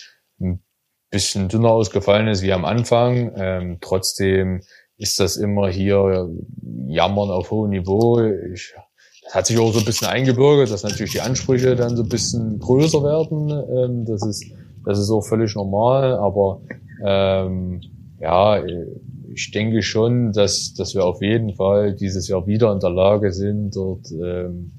[0.40, 0.62] ein
[1.14, 3.32] bisschen dünner ausgefallen ist wie am Anfang.
[3.36, 4.60] Ähm, trotzdem
[4.98, 6.28] ist das immer hier
[6.86, 8.20] Jammern auf hohem Niveau.
[8.20, 8.74] Ich,
[9.24, 12.08] das hat sich auch so ein bisschen eingebürgert, dass natürlich die Ansprüche dann so ein
[12.08, 13.50] bisschen größer werden.
[13.50, 14.44] Ähm, das ist
[14.84, 16.60] das ist auch völlig normal, aber
[17.04, 17.80] ähm,
[18.20, 18.62] ja,
[19.32, 23.32] ich denke schon, dass, dass wir auf jeden Fall dieses Jahr wieder in der Lage
[23.32, 24.72] sind, dort ähm,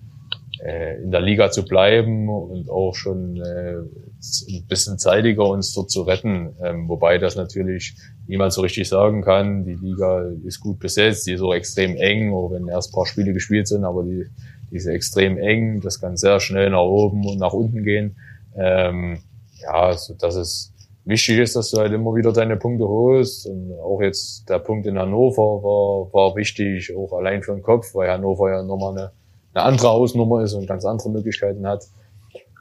[0.65, 5.91] äh, in der Liga zu bleiben und auch schon äh, ein bisschen zeitiger uns dort
[5.91, 6.55] zu retten.
[6.63, 7.95] Ähm, wobei das natürlich
[8.27, 9.63] niemand so richtig sagen kann.
[9.63, 13.33] Die Liga ist gut besetzt, die ist auch extrem eng, auch wenn erst paar Spiele
[13.33, 14.25] gespielt sind, aber die,
[14.71, 15.81] die ist extrem eng.
[15.81, 18.15] Das kann sehr schnell nach oben und nach unten gehen.
[18.57, 19.19] Ähm,
[19.61, 23.45] ja, so dass es wichtig ist, dass du halt immer wieder deine Punkte holst.
[23.45, 27.93] Und auch jetzt der Punkt in Hannover war, war wichtig, auch allein für den Kopf,
[27.93, 29.11] weil Hannover ja nochmal eine,
[29.55, 31.85] eine andere Hausnummer ist und ganz andere Möglichkeiten hat.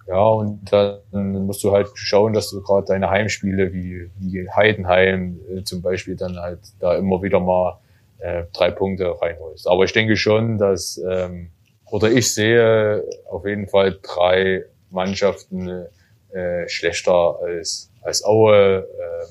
[0.07, 5.41] Ja, und dann musst du halt schauen, dass du gerade deine Heimspiele wie, wie Heidenheim
[5.51, 7.79] äh, zum Beispiel dann halt da immer wieder mal
[8.19, 9.67] äh, drei Punkte reinholst.
[9.67, 11.51] Aber ich denke schon, dass, ähm,
[11.91, 15.87] oder ich sehe auf jeden Fall drei Mannschaften
[16.33, 19.27] äh, schlechter als als Aue äh,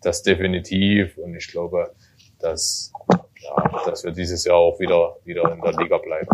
[0.00, 1.92] das definitiv und ich glaube,
[2.38, 2.92] dass,
[3.40, 6.28] ja, dass wir dieses Jahr auch wieder, wieder in der Liga bleiben.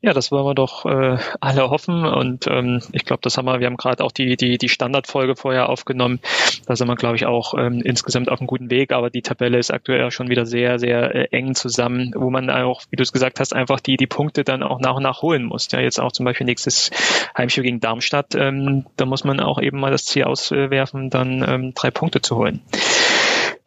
[0.00, 3.58] Ja, das wollen wir doch äh, alle hoffen und ähm, ich glaube, das haben wir,
[3.58, 6.20] wir haben gerade auch die, die, die Standardfolge vorher aufgenommen.
[6.66, 9.58] Da sind wir, glaube ich, auch ähm, insgesamt auf einem guten Weg, aber die Tabelle
[9.58, 13.12] ist aktuell schon wieder sehr, sehr äh, eng zusammen, wo man auch, wie du es
[13.12, 15.68] gesagt hast, einfach die, die Punkte dann auch nach und nach holen muss.
[15.72, 16.90] Ja, jetzt auch zum Beispiel nächstes
[17.36, 21.74] Heimspiel gegen Darmstadt, ähm, da muss man auch eben mal das Ziel auswerfen, dann ähm,
[21.74, 22.60] drei Punkte zu holen.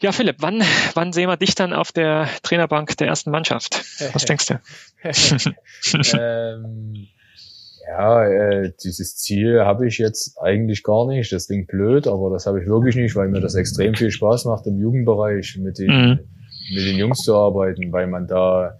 [0.02, 0.62] Ja, Philipp, wann,
[0.96, 3.84] wann sehen wir dich dann auf der Trainerbank der ersten Mannschaft?
[4.14, 4.60] Was denkst du?
[6.18, 7.08] ähm,
[7.88, 11.32] ja, äh, dieses Ziel habe ich jetzt eigentlich gar nicht.
[11.32, 14.46] Das klingt blöd, aber das habe ich wirklich nicht, weil mir das extrem viel Spaß
[14.46, 16.20] macht, im Jugendbereich mit den, mhm.
[16.74, 18.80] mit den Jungs zu arbeiten, weil man da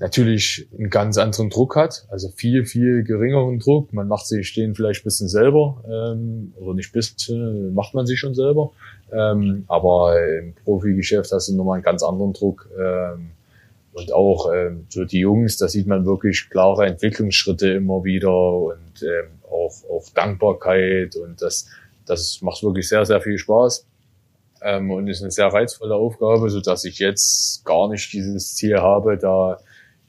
[0.00, 3.92] natürlich einen ganz anderen Druck hat, also viel, viel geringeren Druck.
[3.92, 8.18] Man macht sich den vielleicht ein bisschen selber, ähm, oder nicht bisschen, macht man sich
[8.18, 8.72] schon selber.
[9.12, 12.68] Ähm, aber im Profigeschäft hast du nochmal einen ganz anderen Druck.
[12.78, 13.30] Ähm,
[13.92, 19.02] und auch ähm, so die Jungs, da sieht man wirklich klare Entwicklungsschritte immer wieder und
[19.02, 21.66] ähm, auch, auch Dankbarkeit und das,
[22.06, 23.84] das macht wirklich sehr, sehr viel Spaß.
[24.62, 28.78] ähm, und ist eine sehr reizvolle Aufgabe, so dass ich jetzt gar nicht dieses Ziel
[28.78, 29.58] habe, da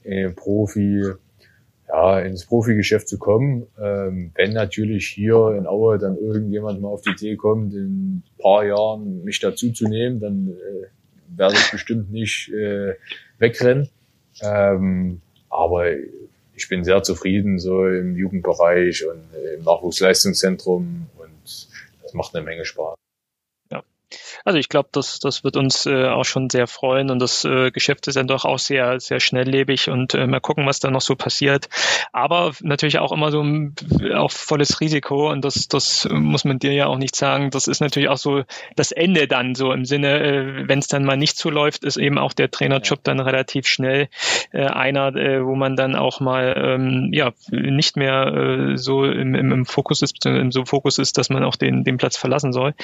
[0.04, 1.02] äh, Profi
[1.92, 3.66] ja, ins Profigeschäft zu kommen.
[3.78, 8.22] Ähm, wenn natürlich hier in Aue dann irgendjemand mal auf die Idee kommt, in ein
[8.38, 10.86] paar Jahren mich dazu zu nehmen, dann äh,
[11.36, 12.94] werde ich bestimmt nicht äh,
[13.38, 13.90] wegrennen.
[14.40, 15.20] Ähm,
[15.50, 15.90] aber
[16.54, 19.22] ich bin sehr zufrieden so im Jugendbereich und
[19.58, 21.68] im Nachwuchsleistungszentrum und
[22.02, 22.94] das macht eine Menge Spaß.
[24.44, 27.70] Also ich glaube, das, das wird uns äh, auch schon sehr freuen und das äh,
[27.70, 31.00] Geschäft ist dann doch auch sehr, sehr schnelllebig und äh, mal gucken, was da noch
[31.00, 31.68] so passiert.
[32.12, 33.74] Aber natürlich auch immer so ein
[34.14, 37.50] auch volles Risiko und das, das muss man dir ja auch nicht sagen.
[37.50, 38.42] Das ist natürlich auch so
[38.76, 41.96] das Ende dann so im Sinne, äh, wenn es dann mal nicht so läuft, ist
[41.96, 44.08] eben auch der Trainerjob dann relativ schnell
[44.52, 49.34] äh, einer, äh, wo man dann auch mal ähm, ja nicht mehr äh, so im,
[49.34, 52.52] im, im Fokus ist, im so Fokus ist, dass man auch den, den Platz verlassen
[52.52, 52.74] soll.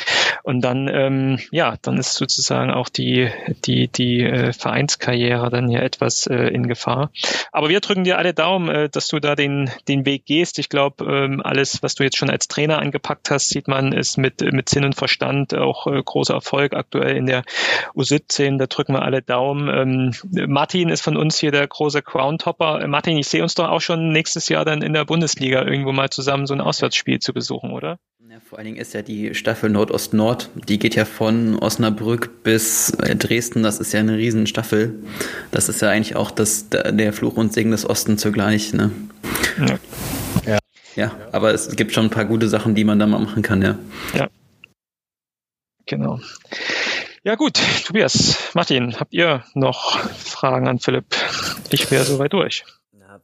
[0.43, 3.31] Und dann ähm, ja, dann ist sozusagen auch die,
[3.65, 7.11] die, die äh, Vereinskarriere dann hier etwas äh, in Gefahr.
[7.53, 10.59] Aber wir drücken dir alle Daumen, äh, dass du da den, den Weg gehst.
[10.59, 14.19] Ich glaube, ähm, alles, was du jetzt schon als Trainer angepackt hast, sieht man, ist
[14.19, 17.45] mit, mit Sinn und Verstand auch äh, großer Erfolg aktuell in der
[17.95, 18.59] U17.
[18.59, 19.69] Da drücken wir alle Daumen.
[19.69, 22.83] Ähm, Martin ist von uns hier der große Crown-Topper.
[22.83, 25.93] Äh, Martin, ich sehe uns doch auch schon nächstes Jahr dann in der Bundesliga irgendwo
[25.93, 27.99] mal zusammen so ein Auswärtsspiel zu besuchen, oder?
[28.31, 32.91] Ja, vor allen Dingen ist ja die Staffel Nordost-Nord, die geht ja von Osnabrück bis
[32.91, 34.95] äh, Dresden, das ist ja eine Riesenstaffel.
[35.51, 38.73] Das ist ja eigentlich auch das, der Fluch und Segen des Ostens zugleich.
[38.73, 38.91] Ne?
[39.59, 39.79] Ja.
[40.47, 40.59] ja.
[40.95, 43.63] Ja, aber es gibt schon ein paar gute Sachen, die man da mal machen kann,
[43.63, 43.79] ja.
[44.15, 44.29] Ja.
[45.87, 46.19] Genau.
[47.23, 51.07] Ja gut, Tobias, Martin, habt ihr noch Fragen an Philipp?
[51.71, 52.65] Ich wäre soweit durch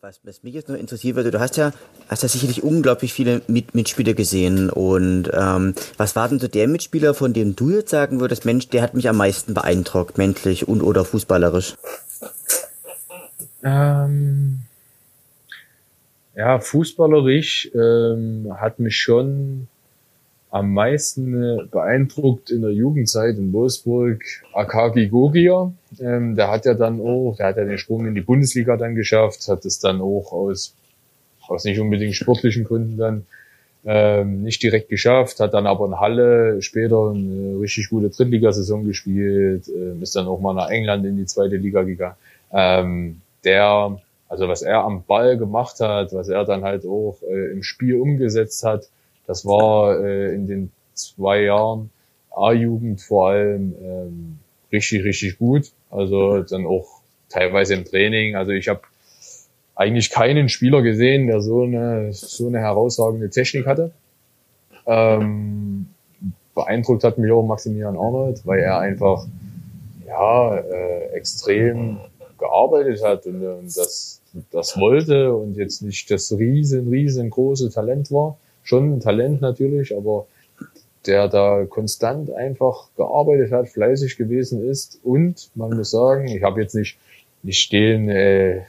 [0.05, 1.73] was, was mich jetzt nur interessiert wird, du hast ja,
[2.09, 4.69] hast ja sicherlich unglaublich viele Mit Mitspieler gesehen.
[4.69, 8.69] Und ähm, was war denn so der Mitspieler, von dem du jetzt sagen würdest, Mensch,
[8.69, 11.77] der hat mich am meisten beeindruckt, menschlich und oder fußballerisch?
[13.63, 14.61] Ähm,
[16.37, 19.69] ja, fußballerisch ähm, hat mich schon
[20.55, 25.73] am meisten äh, beeindruckt in der Jugendzeit in Wolfsburg Akagi Gogia.
[25.99, 28.95] Ähm, der hat ja dann auch, der hat ja den Sprung in die Bundesliga dann
[28.95, 30.77] geschafft, hat es dann auch aus,
[31.49, 33.27] aus nicht unbedingt sportlichen Gründen dann
[33.85, 39.67] ähm, nicht direkt geschafft, hat dann aber in Halle später eine richtig gute Drittligasaison gespielt,
[39.67, 42.15] äh, ist dann auch mal nach England in die zweite Liga gegangen.
[42.53, 47.51] Ähm, der, also was er am Ball gemacht hat, was er dann halt auch äh,
[47.51, 48.89] im Spiel umgesetzt hat,
[49.27, 51.91] das war äh, in den zwei Jahren
[52.35, 54.39] A-Jugend vor allem ähm,
[54.73, 55.73] richtig, richtig gut.
[55.91, 58.37] Also dann auch teilweise im Training.
[58.37, 58.81] Also ich habe
[59.75, 63.93] eigentlich keinen Spieler gesehen, der so eine, so eine herausragende Technik hatte.
[64.87, 65.87] Ähm,
[66.55, 69.27] beeindruckt hat mich auch Maximilian Arnold, weil er einfach
[70.07, 71.99] ja äh, extrem
[72.39, 74.21] gearbeitet hat und, und das,
[74.51, 80.27] das wollte und jetzt nicht das riesen, riesengroße Talent war schon ein Talent natürlich, aber
[81.07, 84.99] der da konstant einfach gearbeitet hat, fleißig gewesen ist.
[85.05, 86.99] Und man muss sagen, ich habe jetzt nicht
[87.45, 88.63] nicht stehen äh, äh,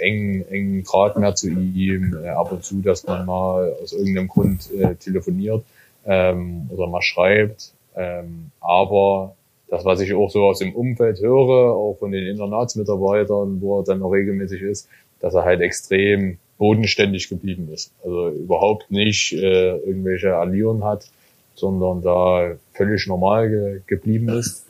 [0.00, 4.28] engen engen Draht mehr zu ihm, äh, ab und zu, dass man mal aus irgendeinem
[4.28, 5.64] Grund äh, telefoniert
[6.06, 9.34] ähm, oder mal schreibt, ähm, aber
[9.68, 13.84] das, was ich auch so aus dem Umfeld höre, auch von den Internatsmitarbeitern, wo er
[13.84, 14.88] dann noch regelmäßig ist,
[15.20, 17.92] dass er halt extrem bodenständig geblieben ist.
[18.04, 21.08] Also überhaupt nicht äh, irgendwelche Allüren hat,
[21.54, 24.66] sondern da völlig normal ge geblieben ist.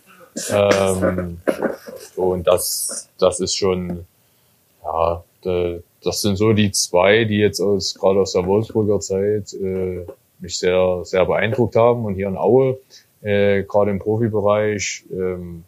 [0.51, 1.39] Ähm,
[2.17, 4.05] und das, das ist schon,
[4.85, 10.07] ja, das sind so die zwei, die jetzt aus, gerade aus der Wolfsburger Zeit, äh,
[10.41, 12.05] mich sehr, sehr beeindruckt haben.
[12.05, 12.79] Und hier in Aue,
[13.23, 15.65] äh, gerade im Profibereich, ähm,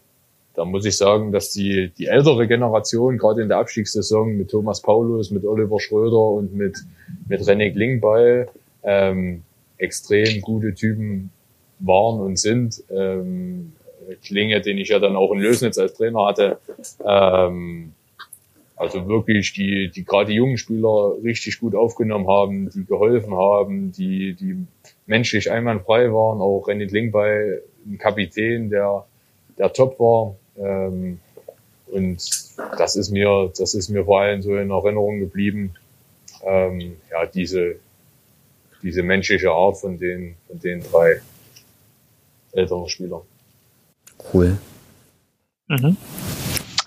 [0.55, 4.81] da muss ich sagen, dass die, die ältere Generation, gerade in der Abstiegssaison mit Thomas
[4.81, 6.79] Paulus, mit Oliver Schröder und mit,
[7.29, 8.49] mit René Klingbeil
[8.83, 9.43] ähm,
[9.79, 11.31] extrem gute Typen
[11.79, 12.83] waren und sind.
[12.91, 13.73] Ähm,
[14.25, 16.59] Klinge, den ich ja dann auch in Lösnitz als Trainer hatte.
[17.05, 17.93] Ähm,
[18.77, 23.93] also wirklich, die, die gerade die jungen Spieler richtig gut aufgenommen haben, die geholfen haben,
[23.93, 24.67] die, die
[25.07, 26.41] menschlich einwandfrei waren.
[26.41, 29.05] Auch René Klingbeil, ein Kapitän, der,
[29.59, 30.37] der top war.
[30.61, 31.19] Ähm,
[31.87, 32.31] und
[32.79, 35.75] das ist mir, das ist mir vor allem so in Erinnerung geblieben.
[36.43, 37.77] Ähm, ja, diese,
[38.83, 41.21] diese menschliche Art von den, von den drei
[42.53, 43.23] älteren Spielern.
[44.33, 44.59] Cool.
[45.69, 45.97] Mhm.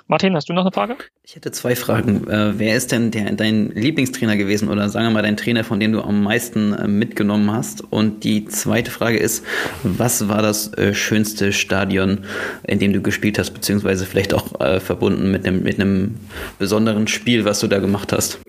[0.08, 0.98] Martin, hast du noch eine Frage?
[1.24, 2.28] Ich hätte zwei Fragen.
[2.28, 5.80] Äh, wer ist denn der, dein Lieblingstrainer gewesen oder sagen wir mal dein Trainer, von
[5.80, 7.82] dem du am meisten äh, mitgenommen hast?
[7.82, 9.46] Und die zweite Frage ist,
[9.84, 12.26] was war das äh, schönste Stadion,
[12.68, 16.16] in dem du gespielt hast, beziehungsweise vielleicht auch äh, verbunden mit einem, mit einem
[16.60, 18.42] besonderen Spiel, was du da gemacht hast?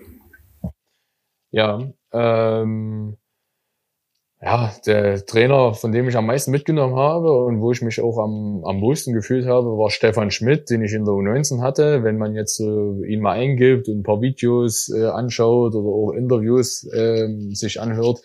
[1.51, 1.79] Ja,
[2.11, 3.15] ähm,
[4.45, 8.19] ja, der Trainer, von dem ich am meisten mitgenommen habe und wo ich mich auch
[8.19, 12.03] am, am wohlsten gefühlt habe, war Stefan Schmidt, den ich in der U19 hatte.
[12.03, 16.11] Wenn man jetzt äh, ihn mal eingibt und ein paar Videos äh, anschaut oder auch
[16.11, 18.21] Interviews äh, sich anhört,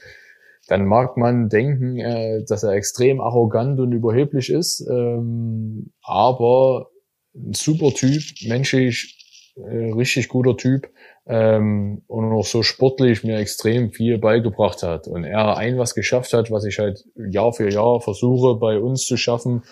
[0.68, 6.90] dann mag man denken, äh, dass er extrem arrogant und überheblich ist, ähm, aber
[7.34, 10.86] ein super Typ, menschlich, äh, richtig guter Typ
[11.26, 15.06] ähm, und auch so sportlich mir extrem viel beigebracht hat.
[15.06, 19.06] Und er ein was geschafft hat, was ich halt Jahr für Jahr versuche bei uns
[19.06, 19.62] zu schaffen,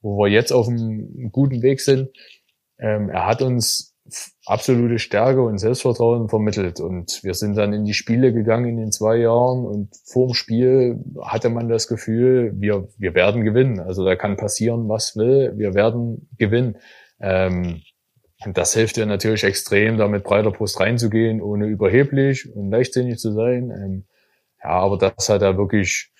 [0.00, 2.10] wo wir jetzt auf einem guten Weg sind.
[2.78, 3.96] Ähm, er hat uns
[4.46, 6.80] absolute Stärke und Selbstvertrauen vermittelt.
[6.80, 11.02] Und wir sind dann in die Spiele gegangen in den zwei Jahren und vorm Spiel
[11.22, 13.80] hatte man das Gefühl, wir, wir werden gewinnen.
[13.80, 16.76] Also da kann passieren, was will, wir werden gewinnen.
[17.20, 17.82] Ähm,
[18.44, 23.18] und das hilft dir natürlich extrem, da mit breiter Brust reinzugehen, ohne überheblich und leichtsinnig
[23.18, 23.70] zu sein.
[23.70, 24.04] Ähm,
[24.62, 26.12] ja, aber das hat er wirklich,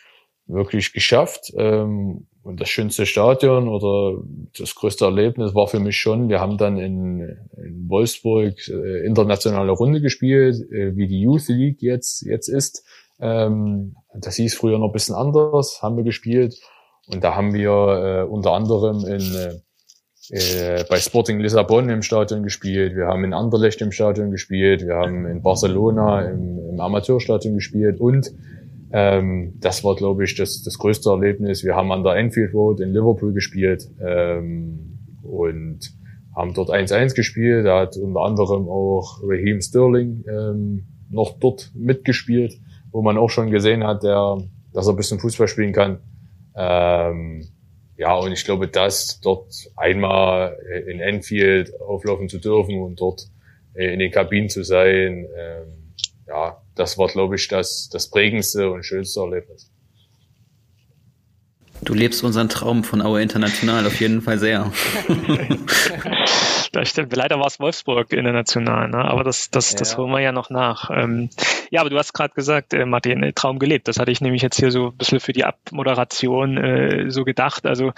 [0.47, 1.53] wirklich geschafft.
[1.57, 4.23] Ähm, und das schönste Stadion oder
[4.59, 7.21] das größte Erlebnis war für mich schon, wir haben dann in,
[7.57, 12.85] in Wolfsburg äh, internationale Runde gespielt, äh, wie die Youth League jetzt, jetzt ist.
[13.21, 16.59] Ähm, das hieß früher noch ein bisschen anders, haben wir gespielt.
[17.07, 19.63] Und da haben wir äh, unter anderem in
[20.31, 24.95] äh, bei Sporting Lissabon im Stadion gespielt, wir haben in Anderlecht im Stadion gespielt, wir
[24.95, 28.33] haben in Barcelona im, im Amateurstadion gespielt und
[28.91, 31.63] ähm, das war, glaube ich, das, das größte Erlebnis.
[31.63, 35.93] Wir haben an der Enfield Road in Liverpool gespielt ähm, und
[36.35, 37.67] haben dort 1-1 gespielt.
[37.67, 42.59] Da hat unter anderem auch Raheem Sterling ähm, noch dort mitgespielt,
[42.91, 44.39] wo man auch schon gesehen hat, der,
[44.73, 45.99] dass er ein bisschen Fußball spielen kann.
[46.57, 47.45] Ähm,
[47.99, 50.57] ja, und ich glaube, das dort einmal
[50.87, 53.29] in Enfield auflaufen zu dürfen und dort
[53.75, 55.95] äh, in den Kabinen zu sein, ähm,
[56.29, 59.73] ja, das war, glaube ich, das, das prägendste und schönste Erlebnis.
[61.83, 64.73] Du lebst unseren Traum von Aue International auf jeden Fall sehr.
[66.73, 67.15] das stimmt.
[67.15, 68.99] Leider war es Wolfsburg international, ne?
[68.99, 69.79] aber das, das, ja.
[69.79, 70.91] das holen wir ja noch nach.
[70.91, 71.31] Ähm,
[71.71, 73.89] ja, aber du hast gerade gesagt, äh, Martin, äh, Traum gelebt.
[73.89, 77.67] Das hatte ich nämlich jetzt hier so ein bisschen für die Abmoderation äh, so gedacht.
[77.67, 77.93] Also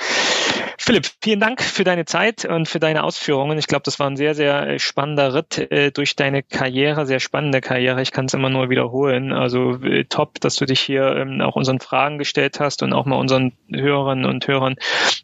[0.90, 3.56] Philipp, vielen Dank für deine Zeit und für deine Ausführungen.
[3.58, 7.20] Ich glaube, das war ein sehr, sehr äh, spannender Ritt äh, durch deine Karriere, sehr
[7.20, 8.02] spannende Karriere.
[8.02, 9.32] Ich kann es immer nur wiederholen.
[9.32, 13.06] Also äh, top, dass du dich hier ähm, auch unseren Fragen gestellt hast und auch
[13.06, 14.74] mal unseren Hörerinnen und Hörern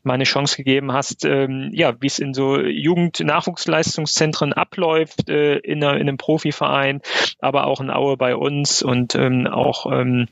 [0.04, 5.82] mal eine Chance gegeben hast, ähm, ja, wie es in so Jugend-Nachwuchsleistungszentren abläuft, äh, in,
[5.82, 7.00] einer, in einem Profiverein,
[7.40, 10.28] aber auch in Aue bei uns und ähm, auch ähm,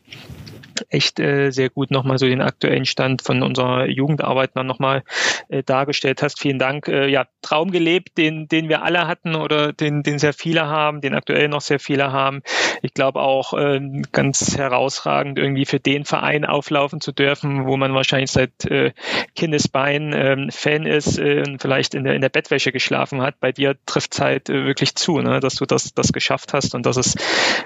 [0.89, 5.03] echt äh, sehr gut nochmal so den aktuellen Stand von unserer Jugendarbeit noch nochmal
[5.49, 6.41] äh, dargestellt hast.
[6.41, 6.89] Vielen Dank.
[6.89, 11.01] Äh, ja, Traum gelebt, den, den wir alle hatten oder den, den sehr viele haben,
[11.01, 12.43] den aktuell noch sehr viele haben.
[12.83, 13.81] Ich glaube auch äh,
[14.13, 18.93] ganz herausragend irgendwie für den Verein auflaufen zu dürfen, wo man wahrscheinlich seit äh,
[19.35, 23.41] Kindesbein äh, Fan ist äh, und vielleicht in der, in der Bettwäsche geschlafen hat.
[23.41, 25.41] Bei dir trifft Zeit äh, wirklich zu, ne?
[25.41, 27.19] dass du das, das geschafft hast und das ist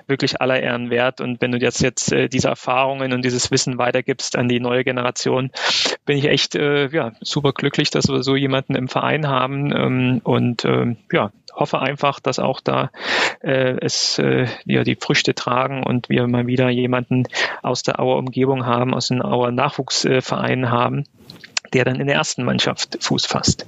[0.07, 1.21] wirklich aller Ehren wert.
[1.21, 4.61] Und wenn du jetzt, jetzt äh, diese Erfahrung Erfahrungen und dieses Wissen weitergibst an die
[4.61, 5.51] neue Generation,
[6.05, 10.21] bin ich echt äh, ja, super glücklich, dass wir so jemanden im Verein haben ähm,
[10.25, 12.91] und ähm, ja, hoffe einfach, dass auch da
[13.41, 17.25] äh, es äh, ja, die Früchte tragen und wir mal wieder jemanden
[17.63, 21.05] aus der Auer Umgebung haben, aus den Auer Nachwuchsvereinen haben,
[21.75, 23.67] der dann in der ersten Mannschaft Fuß fasst.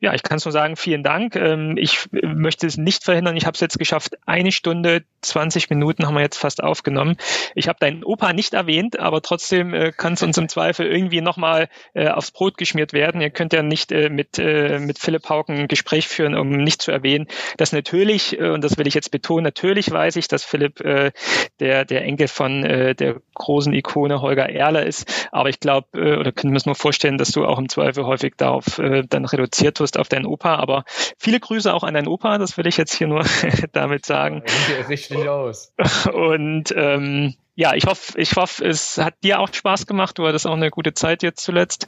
[0.00, 1.36] Ja, ich kann es nur sagen, vielen Dank.
[1.36, 3.36] Ähm, ich möchte es nicht verhindern.
[3.36, 4.16] Ich habe es jetzt geschafft.
[4.26, 7.16] Eine Stunde, 20 Minuten haben wir jetzt fast aufgenommen.
[7.54, 11.20] Ich habe deinen Opa nicht erwähnt, aber trotzdem äh, kann es uns im Zweifel irgendwie
[11.20, 13.20] nochmal äh, aufs Brot geschmiert werden.
[13.20, 16.90] Ihr könnt ja nicht äh, mit, mit Philipp Hauken ein Gespräch führen, um nicht zu
[16.90, 21.84] erwähnen, dass natürlich, und das will ich jetzt betonen, natürlich weiß ich, dass Philipp der,
[21.84, 25.28] der Enkel von der großen Ikone Holger Erler ist.
[25.32, 28.34] Aber ich glaube, oder können wir uns nur vorstellen, dass du auch im Zweifel häufig
[28.36, 30.56] darauf äh, dann reduziert wirst auf deinen Opa.
[30.56, 30.84] Aber
[31.18, 33.24] viele Grüße auch an deinen Opa, das will ich jetzt hier nur
[33.72, 34.42] damit sagen.
[34.46, 35.72] Ja, richtig aus.
[36.12, 40.18] Und ähm, ja, ich hoffe, ich hoffe, es hat dir auch Spaß gemacht.
[40.18, 41.86] Du hattest auch eine gute Zeit jetzt zuletzt.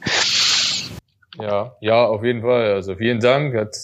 [1.39, 2.73] Ja, ja, auf jeden Fall.
[2.73, 3.75] Also vielen Dank, hat,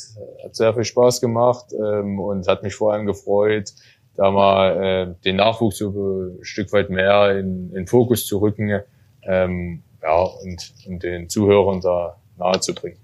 [0.43, 3.71] hat sehr viel Spaß gemacht ähm, und hat mich vor allem gefreut,
[4.15, 8.81] da mal äh, den Nachwuchs so ein Stück weit mehr in, in Fokus zu rücken.
[9.23, 12.99] Ähm, ja, und, und den Zuhörern da nahe zu bringen.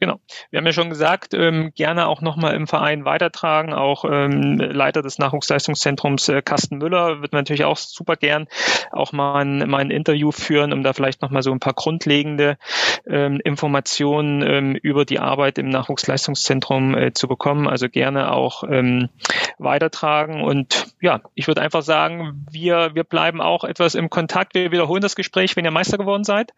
[0.00, 0.18] Genau.
[0.50, 3.72] Wir haben ja schon gesagt, ähm, gerne auch nochmal im Verein weitertragen.
[3.72, 8.48] Auch ähm, Leiter des Nachwuchsleistungszentrums äh, Carsten Müller wird natürlich auch super gern
[8.90, 12.58] auch mal ein, mal ein Interview führen, um da vielleicht nochmal so ein paar grundlegende
[13.06, 17.68] ähm, Informationen ähm, über die Arbeit im Nachwuchsleistungszentrum äh, zu bekommen.
[17.68, 19.10] Also gerne auch ähm,
[19.58, 20.42] weitertragen.
[20.42, 24.54] Und ja, ich würde einfach sagen, wir, wir bleiben auch etwas im Kontakt.
[24.54, 26.52] Wir wiederholen das Gespräch, wenn ihr Meister geworden seid.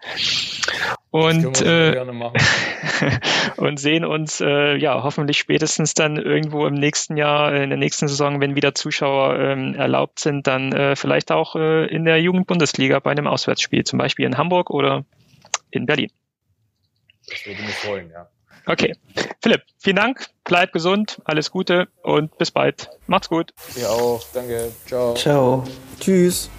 [1.11, 1.97] Und, äh,
[3.57, 8.09] und sehen uns äh, ja hoffentlich spätestens dann irgendwo im nächsten Jahr, in der nächsten
[8.09, 12.99] Saison, wenn wieder Zuschauer ähm, erlaubt sind, dann äh, vielleicht auch äh, in der Jugendbundesliga
[13.01, 15.05] bei einem Auswärtsspiel, zum Beispiel in Hamburg oder
[15.71, 16.11] in Berlin.
[17.29, 18.29] Das würde mich freuen, ja.
[18.67, 18.97] Okay.
[19.41, 22.91] Philipp, vielen Dank, bleib gesund, alles Gute und bis bald.
[23.07, 23.53] Macht's gut.
[23.77, 24.73] Ihr auch, danke.
[24.87, 25.15] Ciao.
[25.15, 25.65] Ciao.
[26.01, 26.51] Tschüss.